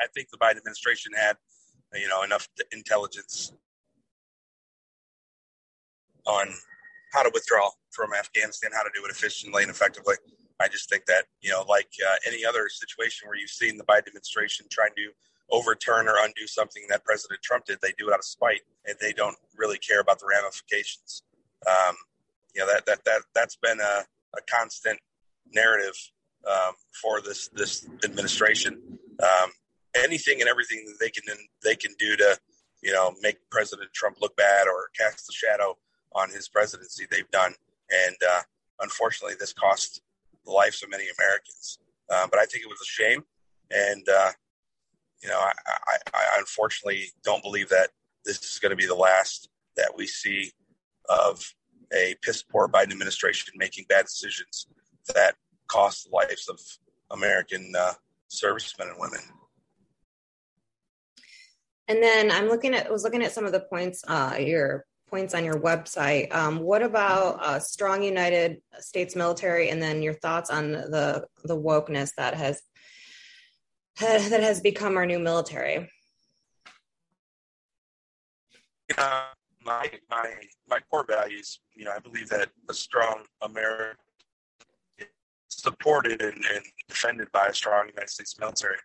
[0.00, 1.36] I think the Biden administration had,
[1.94, 3.52] you know, enough intelligence
[6.26, 6.48] on
[7.12, 10.16] how to withdraw from Afghanistan, how to do it efficiently and effectively.
[10.60, 13.84] I just think that, you know, like uh, any other situation where you've seen the
[13.84, 15.10] Biden administration trying to
[15.50, 18.96] overturn or undo something that President Trump did, they do it out of spite and
[19.00, 21.22] they don't really care about the ramifications.
[21.66, 21.96] Um,
[22.54, 24.04] you know, that, that, that, that's been a,
[24.36, 24.98] a constant
[25.52, 25.94] narrative
[26.46, 28.80] um, for this, this administration.
[29.22, 29.50] Um,
[29.94, 31.24] anything and everything that they can,
[31.62, 32.38] they can do to,
[32.82, 35.76] you know, make President Trump look bad or cast a shadow
[36.14, 37.54] on his presidency, they've done.
[37.90, 38.40] And uh,
[38.80, 40.00] unfortunately, this cost
[40.44, 41.78] the lives of many Americans.
[42.08, 43.24] Uh, but I think it was a shame.
[43.70, 44.32] And, uh,
[45.22, 47.90] you know, I, I, I, unfortunately don't believe that
[48.24, 50.52] this is going to be the last that we see
[51.08, 51.42] of
[51.92, 54.66] a piss poor Biden administration making bad decisions
[55.14, 55.34] that
[55.68, 56.60] cost the lives of
[57.10, 57.92] American uh,
[58.28, 59.20] servicemen and women.
[61.88, 65.34] And then I'm looking at was looking at some of the points uh, your points
[65.34, 66.32] on your website.
[66.32, 71.56] Um, what about uh, strong United States military, and then your thoughts on the the
[71.56, 72.62] wokeness that has
[74.00, 75.90] that has become our new military?
[78.96, 79.26] Uh,
[79.64, 80.32] my my
[80.68, 83.96] my core values, you know, I believe that a strong America
[85.48, 88.76] supported and, and defended by a strong United States military.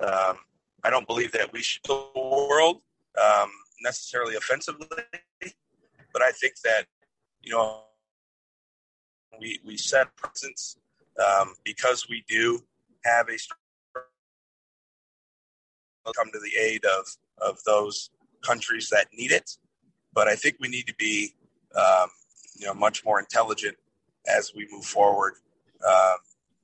[0.00, 0.36] Um,
[0.84, 2.80] I don't believe that we should the world.
[3.22, 3.50] Um,
[3.82, 4.86] necessarily offensively,
[6.12, 6.86] but I think that
[7.42, 7.82] you know
[9.40, 10.76] we we set presence
[11.18, 12.60] um, because we do
[13.04, 13.38] have a
[16.04, 17.06] come to the aid of
[17.38, 18.10] of those
[18.42, 19.56] countries that need it.
[20.12, 21.34] But I think we need to be
[21.76, 22.08] um,
[22.58, 23.76] you know much more intelligent
[24.26, 25.34] as we move forward,
[25.86, 26.16] um,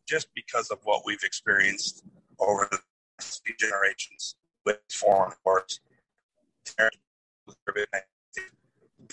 [0.08, 2.04] just because of what we've experienced
[2.38, 2.78] over the
[3.18, 5.80] past few generations with foreign wars.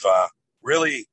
[0.06, 0.28] Uh,
[0.62, 1.08] really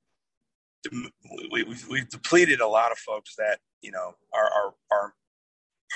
[0.91, 5.15] we, we, we've depleted a lot of folks that you know are, are, are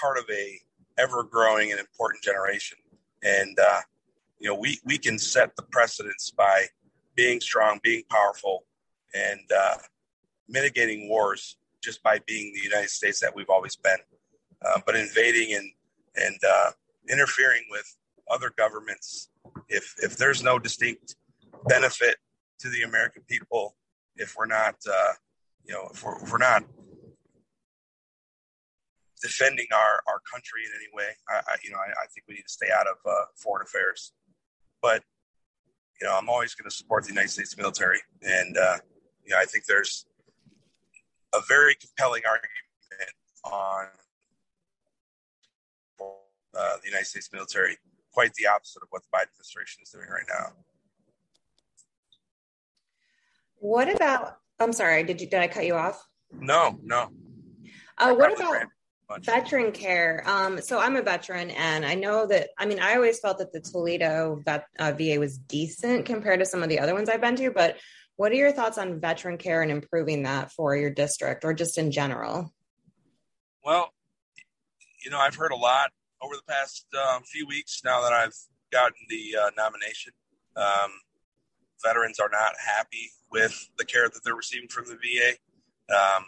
[0.00, 0.59] part of a
[0.98, 2.79] ever growing and important generation
[3.26, 3.80] and uh,
[4.38, 6.64] you know we we can set the precedence by
[7.14, 8.64] being strong being powerful
[9.14, 9.76] and uh,
[10.48, 13.98] mitigating wars just by being the united states that we've always been
[14.64, 15.70] uh, but invading and
[16.16, 16.70] and uh,
[17.10, 17.96] interfering with
[18.30, 19.28] other governments.
[19.68, 21.16] If if there's no distinct
[21.68, 22.16] benefit
[22.60, 23.76] to the american people
[24.16, 25.12] if we're not, uh,
[25.64, 26.64] you know, if we're, if we're not
[29.22, 32.35] defending our, our country in any way, I, I you know, I, I, think we
[32.35, 34.12] need to stay out of uh, foreign affairs.
[34.83, 35.02] But
[36.00, 38.76] you know, I'm always going to support the United States military, and uh,
[39.24, 40.07] you know, I think there's
[41.35, 42.52] a very compelling argument
[43.44, 43.87] on
[46.57, 47.76] uh, the United States military.
[48.12, 50.52] Quite the opposite of what the Biden administration is doing right now.
[53.59, 54.38] What about?
[54.59, 55.05] I'm sorry.
[55.05, 55.29] Did you?
[55.29, 56.07] Did I cut you off?
[56.33, 57.11] No, no.
[57.98, 58.66] Uh, what about
[59.21, 60.23] veteran care?
[60.27, 62.51] Um, so I'm a veteran, and I know that.
[62.59, 66.47] I mean, I always felt that the Toledo vet, uh, VA was decent compared to
[66.47, 67.51] some of the other ones I've been to.
[67.51, 67.77] But
[68.16, 71.79] what are your thoughts on veteran care and improving that for your district, or just
[71.79, 72.53] in general?
[73.64, 73.92] Well,
[75.05, 75.90] you know, I've heard a lot
[76.23, 78.35] over the past uh, few weeks now that I've
[78.73, 80.12] gotten the uh, nomination.
[80.57, 80.90] Um,
[81.85, 85.31] veterans are not happy with the care that they're receiving from the VA.
[85.95, 86.25] Um,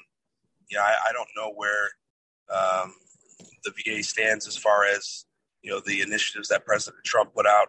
[0.71, 1.91] yeah, I, I, don't know where
[2.51, 2.95] um,
[3.65, 5.27] the VA stands as far as
[5.63, 7.69] you know the initiatives that President Trump put out,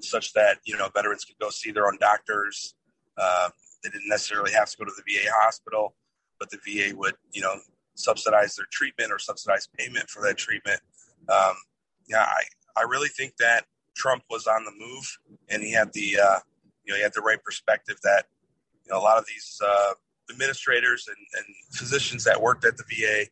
[0.00, 2.74] such that you know veterans could go see their own doctors.
[3.16, 3.48] Uh,
[3.82, 5.94] they didn't necessarily have to go to the VA hospital,
[6.38, 7.56] but the VA would you know
[7.94, 10.80] subsidize their treatment or subsidize payment for that treatment.
[11.28, 11.54] Um,
[12.08, 12.42] yeah, I,
[12.76, 16.38] I really think that Trump was on the move and he had the uh,
[16.84, 18.26] you know he had the right perspective that
[18.84, 19.94] you know, a lot of these uh,
[20.30, 23.26] administrators and, and, physicians that worked at the VA,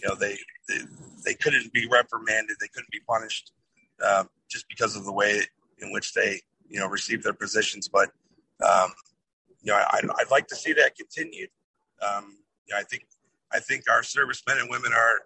[0.00, 0.36] you know, they,
[0.68, 0.78] they,
[1.24, 3.52] they couldn't be reprimanded, they couldn't be punished
[4.04, 5.42] uh, just because of the way
[5.80, 7.88] in which they, you know, received their positions.
[7.88, 8.10] But,
[8.64, 8.92] um,
[9.62, 11.50] you know, I, would like to see that continued.
[12.02, 13.06] Um, you know, I think,
[13.52, 15.22] I think our servicemen and women are,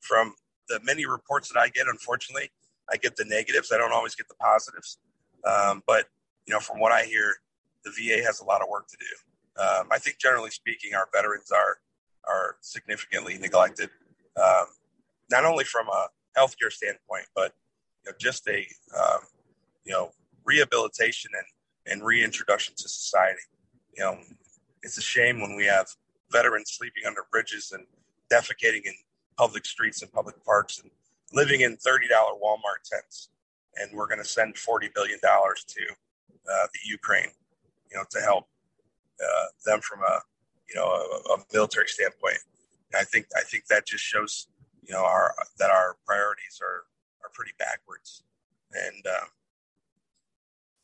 [0.00, 0.34] from
[0.68, 2.50] the many reports that I get, unfortunately,
[2.90, 3.72] I get the negatives.
[3.72, 4.98] I don't always get the positives.
[5.44, 6.06] Um, but,
[6.46, 7.34] you know, from what I hear,
[7.84, 9.62] the VA has a lot of work to do.
[9.62, 11.78] Um, I think, generally speaking, our veterans are
[12.26, 13.90] are significantly neglected,
[14.42, 14.66] um,
[15.30, 17.52] not only from a healthcare standpoint, but
[18.04, 18.66] you know, just a
[18.98, 19.20] um,
[19.84, 20.10] you know
[20.44, 23.40] rehabilitation and and reintroduction to society.
[23.96, 24.18] You know,
[24.82, 25.86] it's a shame when we have
[26.30, 27.84] veterans sleeping under bridges and
[28.32, 28.94] defecating in
[29.36, 30.90] public streets and public parks and
[31.32, 32.08] living in $30
[32.42, 33.28] Walmart tents.
[33.76, 37.30] And we're going to send $40 billion to uh, the Ukraine
[37.94, 38.48] you know, to help
[39.22, 40.20] uh, them from a,
[40.68, 42.38] you know, a, a, military standpoint.
[42.96, 44.48] I think I think that just shows,
[44.82, 46.84] you know, our that our priorities are
[47.24, 48.24] are pretty backwards.
[48.72, 49.28] And um,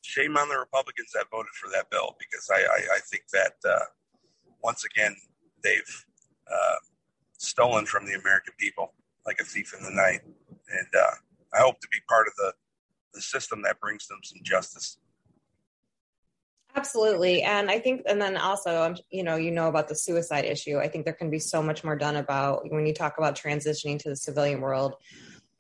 [0.03, 3.55] shame on the Republicans that voted for that bill because I I, I think that
[3.69, 3.87] uh,
[4.63, 5.17] once again
[5.63, 6.05] they've
[6.51, 6.77] uh,
[7.39, 8.95] stolen from the American people
[9.27, 10.21] like a thief in the night.
[10.25, 11.15] And uh,
[11.55, 12.53] I hope to be part of the
[13.13, 14.99] the system that brings them some justice.
[16.77, 17.43] Absolutely.
[17.43, 20.79] And I think, and then also, um, you know, you know about the suicide issue.
[20.79, 23.99] I think there can be so much more done about when you talk about transitioning
[24.01, 24.95] to the civilian world.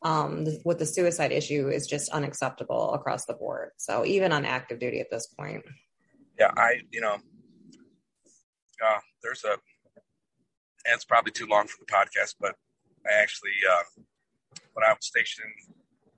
[0.02, 3.72] Um, with the suicide issue is just unacceptable across the board.
[3.76, 5.62] So even on active duty at this point.
[6.38, 7.16] Yeah, I, you know,
[8.82, 9.50] uh, there's a,
[10.86, 12.54] and it's probably too long for the podcast, but
[13.06, 14.02] I actually, uh,
[14.72, 15.52] when I was stationed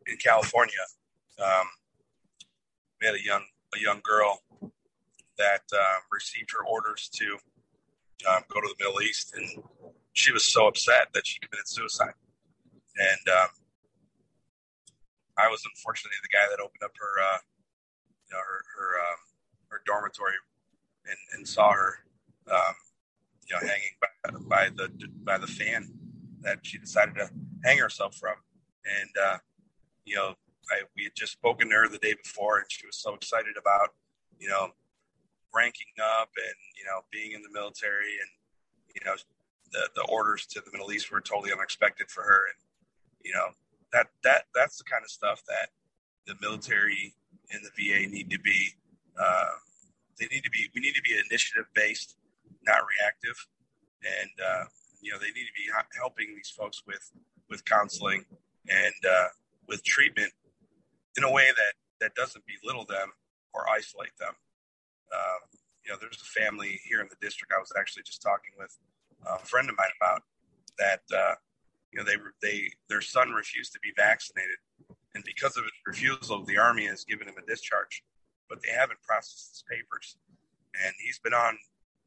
[0.06, 0.74] in California,
[1.42, 1.66] um,
[3.00, 3.42] we had a young,
[3.74, 4.38] a young girl
[5.42, 7.26] that uh, received her orders to
[8.30, 9.48] um, go to the Middle East, and
[10.12, 12.14] she was so upset that she committed suicide.
[12.96, 13.48] And um,
[15.36, 17.38] I was unfortunately the guy that opened up her, uh,
[18.28, 19.20] you know, her her, um,
[19.68, 20.34] her dormitory
[21.06, 21.98] and, and saw her,
[22.50, 22.74] um,
[23.48, 24.88] you know, hanging by, by, the
[25.24, 25.90] by the fan
[26.42, 27.30] that she decided to
[27.64, 28.36] hang herself from.
[28.84, 29.38] And uh,
[30.04, 30.34] you know,
[30.70, 33.56] I, we had just spoken to her the day before, and she was so excited
[33.58, 33.90] about
[34.42, 34.70] you know,
[35.54, 38.30] ranking up and you know being in the military and
[38.94, 39.16] you know
[39.72, 42.46] the the orders to the Middle East were totally unexpected for her.
[42.48, 42.58] And
[43.24, 43.48] you know
[43.92, 45.68] that that that's the kind of stuff that
[46.26, 47.14] the military
[47.50, 48.68] and the VA need to be
[49.20, 49.56] uh,
[50.20, 52.16] they need to be we need to be initiative based
[52.64, 53.36] not reactive.
[54.02, 54.64] And uh,
[55.00, 57.10] you know they need to be helping these folks with
[57.50, 58.24] with counseling
[58.68, 59.28] and uh,
[59.68, 60.32] with treatment
[61.16, 63.12] in a way that that doesn't belittle them
[63.54, 64.34] or isolate them
[65.12, 65.40] um,
[65.84, 67.52] you know, there's a family here in the district.
[67.54, 68.76] I was actually just talking with
[69.26, 70.22] a friend of mine about
[70.78, 71.00] that.
[71.12, 71.34] Uh,
[71.92, 74.56] you know, they they their son refused to be vaccinated,
[75.14, 78.02] and because of his refusal, the army has given him a discharge,
[78.48, 80.16] but they haven't processed his papers,
[80.84, 81.58] and he's been on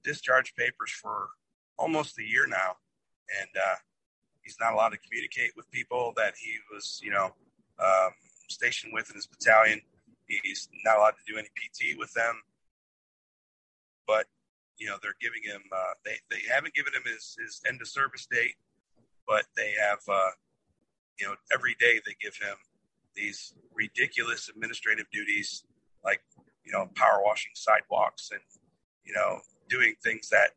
[0.03, 1.29] discharge papers for
[1.77, 2.77] almost a year now,
[3.41, 3.75] and uh,
[4.43, 7.33] he's not allowed to communicate with people that he was, you know,
[7.79, 8.11] um,
[8.49, 9.81] stationed with in his battalion.
[10.27, 12.41] He's not allowed to do any PT with them
[14.07, 14.27] but
[14.77, 17.87] you know they're giving him uh, they they haven't given him his his end of
[17.87, 18.55] service date,
[19.27, 20.31] but they have uh,
[21.19, 22.55] you know every day they give him
[23.15, 25.63] these ridiculous administrative duties
[26.03, 26.21] like
[26.65, 28.41] you know power washing sidewalks and
[29.05, 29.39] you know
[29.69, 30.51] doing things that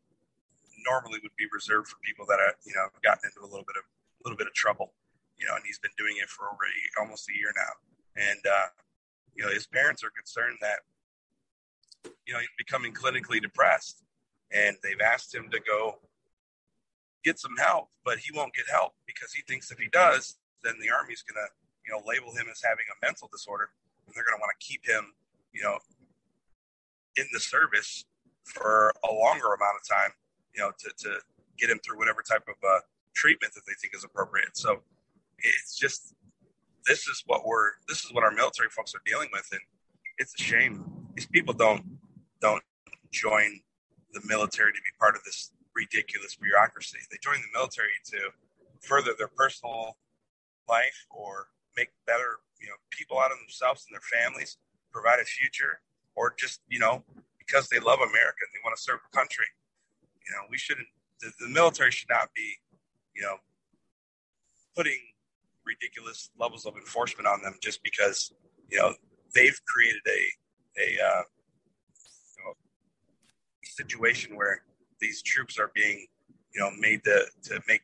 [0.85, 3.77] normally would be reserved for people that are you know gotten into a little bit
[3.77, 4.93] of a little bit of trouble
[5.39, 6.67] you know and he's been doing it for over
[6.99, 7.73] almost a year now.
[8.19, 8.69] And uh,
[9.33, 10.83] you know his parents are concerned that
[12.25, 14.03] you know, he's becoming clinically depressed.
[14.51, 15.99] And they've asked him to go
[17.23, 20.73] get some help, but he won't get help because he thinks if he does, then
[20.81, 21.51] the Army's going to,
[21.85, 23.69] you know, label him as having a mental disorder.
[24.05, 25.13] And they're going to want to keep him,
[25.53, 25.77] you know,
[27.17, 28.05] in the service
[28.43, 30.11] for a longer amount of time,
[30.55, 31.19] you know, to, to
[31.59, 32.79] get him through whatever type of uh,
[33.13, 34.57] treatment that they think is appropriate.
[34.57, 34.81] So
[35.37, 36.15] it's just,
[36.87, 39.47] this is what we're, this is what our military folks are dealing with.
[39.51, 39.61] And
[40.17, 40.98] it's a shame.
[41.15, 41.83] These people don't
[42.41, 42.63] don't
[43.11, 43.59] join
[44.13, 46.97] the military to be part of this ridiculous bureaucracy.
[47.11, 48.31] They join the military to
[48.81, 49.97] further their personal
[50.67, 51.47] life or
[51.77, 54.57] make better, you know, people out of themselves and their families,
[54.91, 55.81] provide a future,
[56.15, 57.03] or just, you know,
[57.37, 59.45] because they love America and they want to serve the country.
[60.27, 60.87] You know, we shouldn't
[61.21, 62.55] the, the military should not be,
[63.15, 63.35] you know,
[64.75, 64.99] putting
[65.65, 68.33] ridiculous levels of enforcement on them just because,
[68.69, 68.93] you know,
[69.35, 70.19] they've created a
[70.77, 71.23] a uh,
[73.79, 74.63] situation where
[74.99, 76.05] these troops are being,
[76.53, 77.81] you know, made to, to make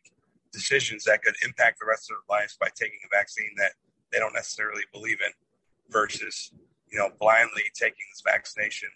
[0.52, 3.72] decisions that could impact the rest of their lives by taking a vaccine that
[4.12, 5.32] they don't necessarily believe in
[5.90, 6.52] versus,
[6.92, 8.90] you know, blindly taking this vaccination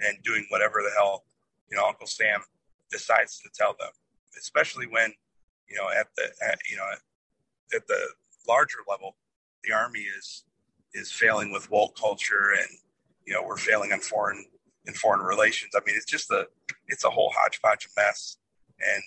[0.00, 1.24] and doing whatever the hell,
[1.70, 2.40] you know, Uncle Sam
[2.90, 3.90] decides to tell them,
[4.38, 5.12] especially when,
[5.68, 6.86] you know, at the, at, you know,
[7.74, 8.00] at the
[8.48, 9.16] larger level,
[9.64, 10.44] the army is,
[10.94, 12.78] is failing with woke culture and,
[13.26, 14.44] you know, we're failing in foreign
[14.86, 15.72] in foreign relations.
[15.74, 16.46] I mean, it's just a
[16.86, 18.36] it's a whole hodgepodge of mess,
[18.80, 19.02] and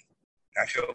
[0.62, 0.94] I feel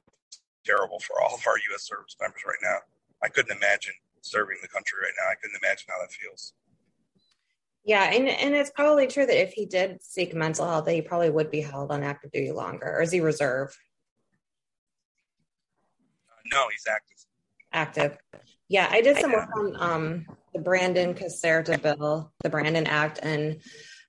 [0.64, 1.86] terrible for all of our U.S.
[1.86, 2.78] service members right now.
[3.22, 5.30] I couldn't imagine serving the country right now.
[5.30, 6.52] I couldn't imagine how that feels.
[7.84, 11.02] Yeah, and and it's probably true that if he did seek mental health, that he
[11.02, 12.86] probably would be held on active duty longer.
[12.86, 13.76] Or is he reserve?
[16.30, 17.16] Uh, no, he's active.
[17.72, 18.18] Active.
[18.68, 23.60] Yeah, I did some work on um, the Brandon Caserta bill, the Brandon Act, and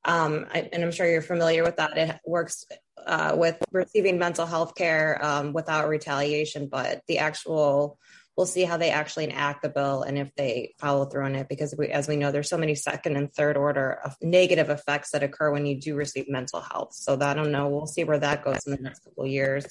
[0.05, 1.97] um, I, and I'm sure you're familiar with that.
[1.97, 2.65] It works
[3.05, 7.97] uh, with receiving mental health care um, without retaliation, but the actual
[8.37, 11.47] we'll see how they actually enact the bill and if they follow through on it
[11.47, 15.23] because we, as we know there's so many second and third order negative effects that
[15.23, 16.93] occur when you do receive mental health.
[16.93, 17.69] So i don't know.
[17.69, 19.65] We'll see where that goes in the next couple of years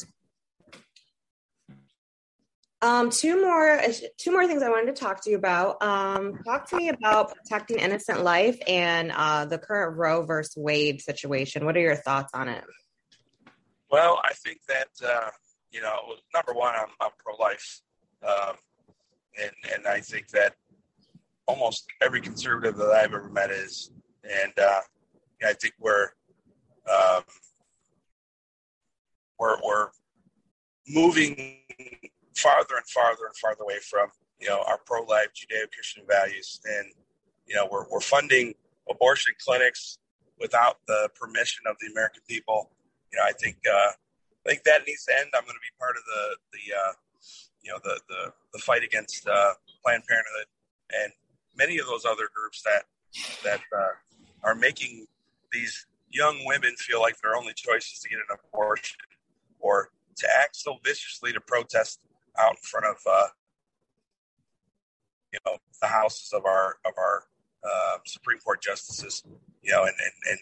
[2.85, 3.81] um, two more,
[4.19, 5.83] two more things I wanted to talk to you about.
[5.83, 11.01] Um, talk to me about protecting innocent life and uh, the current Roe versus Wade
[11.01, 11.65] situation.
[11.65, 12.63] What are your thoughts on it?
[13.91, 15.31] Well, I think that uh,
[15.73, 15.97] you know,
[16.35, 17.81] number one, I'm, I'm pro-life,
[18.23, 18.57] um,
[19.43, 20.55] and and I think that
[21.47, 23.93] almost every conservative that I've ever met is,
[24.25, 24.81] and uh,
[25.43, 26.09] I think we're
[26.91, 27.23] um,
[29.39, 29.89] we're we're
[30.87, 31.61] moving
[32.37, 34.09] farther and farther and farther away from
[34.41, 36.89] you know our pro-life Judeo-Christian values, and
[37.47, 38.55] you know we're we're funding
[38.91, 39.99] abortion clinics
[40.41, 42.71] without the permission of the American people.
[43.13, 43.91] You know, I think uh,
[44.47, 45.31] I think that needs to end.
[45.35, 46.93] I'm going to be part of the the uh,
[47.63, 50.47] you know the the, the fight against uh, Planned Parenthood
[51.03, 51.13] and
[51.57, 52.85] many of those other groups that
[53.43, 53.95] that uh,
[54.43, 55.07] are making
[55.53, 58.97] these young women feel like their only choice is to get an abortion
[59.61, 62.01] or to act so viciously to protest
[62.39, 63.27] out in front of uh,
[65.33, 67.25] you know the houses of our of our
[67.65, 69.23] uh, Supreme Court justices,
[69.63, 70.39] you know, and, and and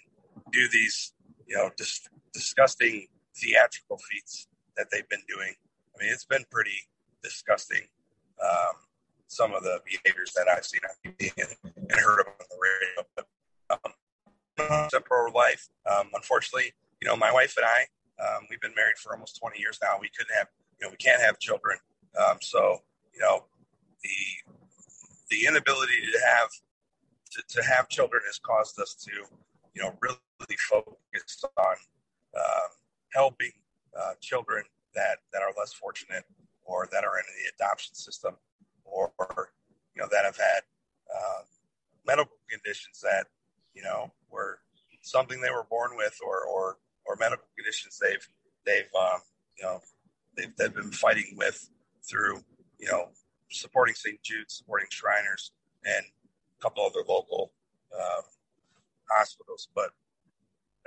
[0.53, 1.12] do these,
[1.47, 5.55] you know, dis- disgusting theatrical feats that they've been doing.
[5.95, 6.88] I mean, it's been pretty
[7.22, 7.82] disgusting.
[8.43, 8.74] Um,
[9.32, 11.14] some of the behaviors that I've seen and,
[11.64, 13.09] and heard about on the radio.
[13.16, 13.26] But
[13.70, 17.86] um, pro life, um, unfortunately, you know, my wife and I,
[18.22, 19.97] um, we've been married for almost 20 years now.
[20.01, 20.49] We couldn't have,
[20.83, 21.78] know, we can't have children.
[22.18, 22.78] Um, so,
[23.14, 23.45] you know,
[24.03, 24.55] the
[25.30, 26.51] the inability to have
[27.33, 29.12] to, to have children has caused us to,
[29.74, 31.76] you know, really focus on
[32.37, 32.68] um,
[33.14, 33.53] helping
[33.99, 34.64] uh, children
[34.95, 36.24] that that are less fortunate
[36.64, 38.37] or that are in the adoption system
[38.85, 39.11] or
[39.95, 40.62] you know that have had
[41.14, 41.43] uh,
[42.07, 43.26] medical conditions that
[43.74, 44.59] you know were
[45.03, 48.26] something they were born with or or or medical conditions they've
[48.64, 49.20] they've um,
[49.59, 49.80] you know
[50.37, 51.68] they've, they've been fighting with
[52.09, 52.41] through
[52.78, 53.09] you know
[53.51, 54.20] supporting St.
[54.22, 55.53] Jude, supporting Shriners,
[55.85, 57.53] and a couple other local
[57.95, 58.22] um,
[59.11, 59.68] hospitals.
[59.74, 59.91] But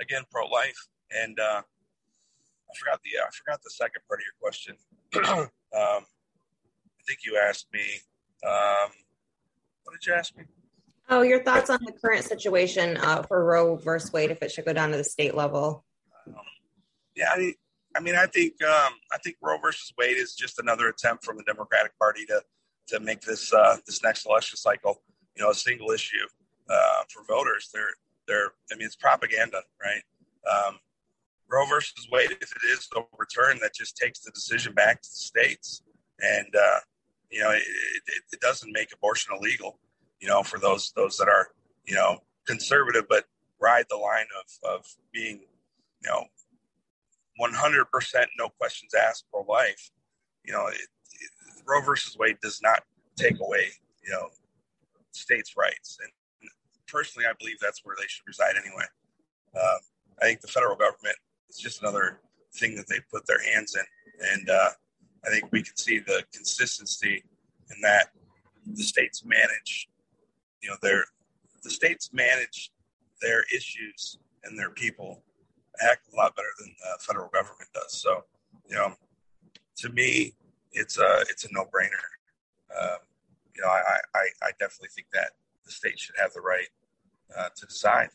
[0.00, 4.36] again, pro life, and uh, I forgot the I forgot the second part of your
[4.40, 4.76] question.
[5.16, 7.84] um, I think you asked me.
[8.46, 8.90] Um,
[9.84, 10.44] what did you ask me?
[11.08, 14.64] Oh, your thoughts on the current situation uh, for Roe versus Wade if it should
[14.64, 15.84] go down to the state level?
[16.26, 16.34] Um,
[17.14, 17.54] yeah, I mean,
[17.96, 21.36] I mean, I think um, I think Roe versus Wade is just another attempt from
[21.36, 22.42] the Democratic Party to
[22.88, 25.02] to make this uh, this next election cycle,
[25.36, 26.26] you know, a single issue
[26.68, 27.70] uh, for voters.
[27.72, 27.94] They're
[28.26, 30.02] they're I mean, it's propaganda, right?
[30.50, 30.78] Um,
[31.48, 35.16] Roe versus Wade, if it is overturned, that just takes the decision back to the
[35.16, 35.82] states,
[36.20, 36.80] and uh,
[37.30, 39.78] you know, it, it, it doesn't make abortion illegal.
[40.20, 41.48] You know, for those those that are
[41.86, 43.24] you know conservative but
[43.60, 45.40] ride the line of of being
[46.02, 46.24] you know
[47.40, 49.90] 100% no questions asked pro life.
[50.44, 50.80] You know, it,
[51.66, 52.82] Roe versus Wade does not
[53.16, 53.68] take away,
[54.04, 54.28] you know,
[55.12, 55.98] states' rights.
[56.02, 56.10] And
[56.86, 58.84] personally, I believe that's where they should reside anyway.
[59.54, 59.78] Uh,
[60.22, 61.16] I think the federal government
[61.50, 62.20] is just another
[62.54, 64.28] thing that they put their hands in.
[64.32, 64.70] And uh,
[65.26, 67.22] I think we can see the consistency
[67.70, 68.10] in that
[68.66, 69.88] the states manage,
[70.62, 71.04] you know, their
[71.62, 72.70] the states manage
[73.20, 75.22] their issues and their people
[75.80, 77.92] a heck of a lot better than the federal government does.
[78.00, 78.24] So,
[78.68, 78.94] you know,
[79.78, 80.34] to me,
[80.72, 82.06] it's a it's a no brainer.
[82.78, 82.98] Um,
[83.54, 85.30] you know, I, I, I definitely think that
[85.64, 86.68] the state should have the right
[87.36, 88.08] uh, to decide.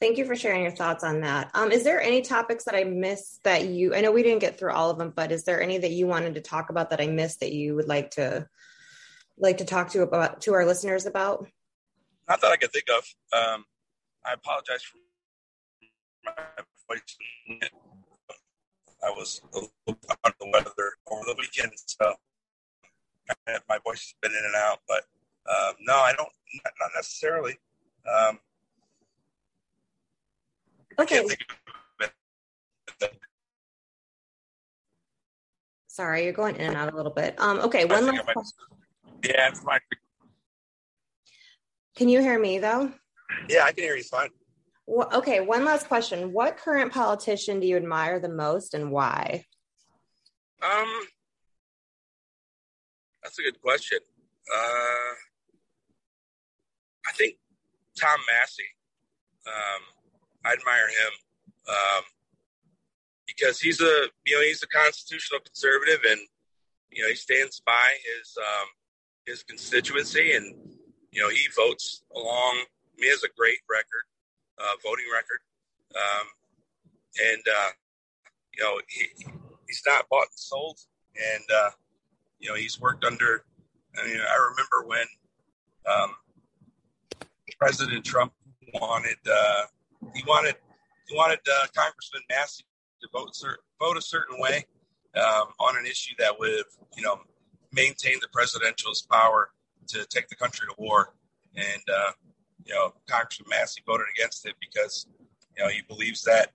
[0.00, 1.50] Thank you for sharing your thoughts on that.
[1.54, 3.94] Um, is there any topics that I missed that you?
[3.94, 6.06] I know we didn't get through all of them, but is there any that you
[6.06, 8.48] wanted to talk about that I missed that you would like to
[9.38, 11.46] like to talk to about to our listeners about?
[12.28, 13.04] Not that I can think of.
[13.32, 13.64] Um,
[14.24, 14.98] I apologize for.
[19.04, 19.72] I was a little
[20.24, 22.14] under the weather over the weekend, so
[23.68, 24.78] my voice has been in and out.
[24.86, 25.04] But
[25.50, 26.28] um, no, I don't,
[26.64, 27.58] not, not necessarily.
[28.06, 28.38] Um,
[30.98, 31.26] okay.
[35.88, 37.38] Sorry, you're going in and out a little bit.
[37.38, 38.52] Um, okay, one last question.
[39.24, 39.78] Yeah, it's my.
[41.96, 42.92] Can you hear me though?
[43.48, 44.30] Yeah, I can hear you fine.
[44.86, 46.32] Well, okay, one last question.
[46.32, 49.44] What current politician do you admire the most and why?
[50.62, 50.88] Um,
[53.22, 53.98] that's a good question.
[54.52, 55.14] Uh,
[57.06, 57.36] I think
[58.00, 58.62] Tom Massie.
[59.46, 59.82] Um,
[60.44, 61.12] I admire him
[61.68, 62.04] um,
[63.26, 66.20] because he's a you know he's a constitutional conservative and
[66.90, 68.68] you know he stands by his um,
[69.26, 70.54] his constituency and
[71.10, 72.64] you know he votes along.
[72.96, 74.04] He has a great record
[74.62, 75.40] uh, voting record.
[75.94, 76.26] Um,
[77.30, 77.70] and, uh,
[78.56, 79.26] you know, he,
[79.66, 80.78] he's not bought and sold.
[81.16, 81.70] And, uh,
[82.38, 83.44] you know, he's worked under,
[83.98, 85.06] I mean, I remember when
[85.86, 86.14] um,
[87.58, 88.32] President Trump
[88.74, 89.64] wanted, uh,
[90.14, 90.56] he wanted,
[91.08, 92.64] he wanted uh, Congressman Massie
[93.02, 93.36] to vote,
[93.78, 94.64] vote a certain way
[95.16, 96.64] um, on an issue that would,
[96.96, 97.20] you know,
[97.72, 99.50] maintain the presidential's power
[99.88, 101.14] to take the country to war.
[101.56, 102.12] And, uh,
[102.64, 105.06] you know, Congressman Massie voted against it because,
[105.56, 106.52] you know, he believes that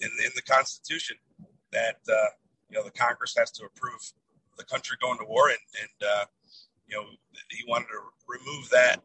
[0.00, 1.16] in, in the Constitution
[1.72, 2.30] that, uh,
[2.70, 4.00] you know, the Congress has to approve
[4.58, 5.48] the country going to war.
[5.48, 6.24] And, and uh,
[6.86, 7.04] you know,
[7.50, 8.96] he wanted to remove that,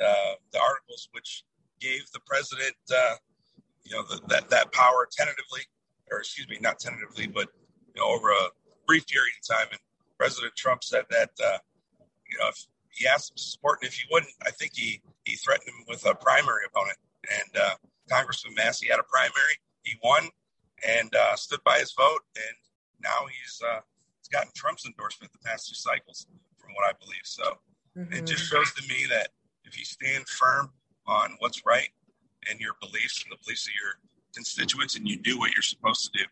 [0.00, 1.44] uh, the articles which
[1.80, 3.14] gave the president, uh,
[3.84, 5.62] you know, the, that, that power tentatively,
[6.10, 7.48] or excuse me, not tentatively, but,
[7.94, 8.48] you know, over a
[8.86, 9.66] brief period of time.
[9.70, 9.80] And
[10.18, 11.58] President Trump said that, uh,
[12.30, 15.00] you know, if he asked him to support, and if he wouldn't, I think he
[15.28, 16.98] he threatened him with a primary opponent.
[17.28, 17.74] And uh,
[18.10, 19.56] Congressman Massie had a primary.
[19.82, 20.28] He won
[20.86, 22.20] and uh, stood by his vote.
[22.36, 22.56] And
[23.02, 23.80] now he's uh,
[24.20, 26.26] he's gotten Trump's endorsement the past two cycles,
[26.56, 27.24] from what I believe.
[27.24, 27.44] So
[27.96, 28.12] mm-hmm.
[28.12, 29.28] it just shows to me that
[29.64, 30.72] if you stand firm
[31.06, 31.88] on what's right,
[32.48, 33.94] and your beliefs and the beliefs of your
[34.34, 36.24] constituents, and you do what you're supposed to do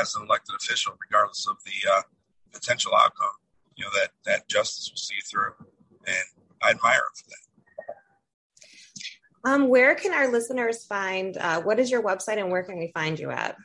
[0.00, 2.02] as an elected official, regardless of the uh,
[2.52, 3.36] potential outcome.
[3.76, 5.52] You know that that justice will see through,
[6.06, 6.24] and
[6.62, 7.49] I admire him for that.
[9.44, 11.36] Um, where can our listeners find?
[11.36, 13.56] Uh, what is your website, and where can we find you at?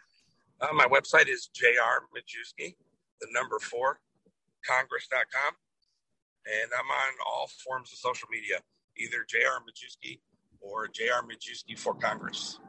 [0.61, 2.03] Uh, my website is J.R.
[2.15, 2.75] Majewski,
[3.19, 3.99] the number four,
[4.65, 5.53] Congress.com,
[6.45, 8.59] and I'm on all forms of social media,
[8.97, 9.59] either J.R.
[9.61, 10.19] Majewski
[10.61, 11.23] or J.R.
[11.23, 12.59] Majewski for Congress.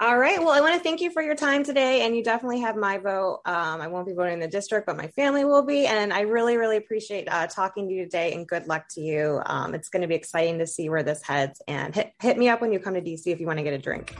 [0.00, 0.38] All right.
[0.38, 2.98] Well, I want to thank you for your time today, and you definitely have my
[2.98, 3.40] vote.
[3.44, 5.86] Um, I won't be voting in the district, but my family will be.
[5.86, 9.42] And I really, really appreciate uh, talking to you today, and good luck to you.
[9.46, 11.60] Um, it's going to be exciting to see where this heads.
[11.66, 13.72] And hit, hit me up when you come to DC if you want to get
[13.72, 14.14] a drink.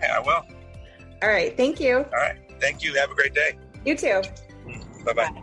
[0.00, 0.46] Yeah, I will.
[1.22, 1.54] All right.
[1.58, 1.96] Thank you.
[1.98, 2.38] All right.
[2.58, 2.94] Thank you.
[2.94, 3.58] Have a great day.
[3.84, 4.22] You too.
[5.04, 5.42] Bye bye.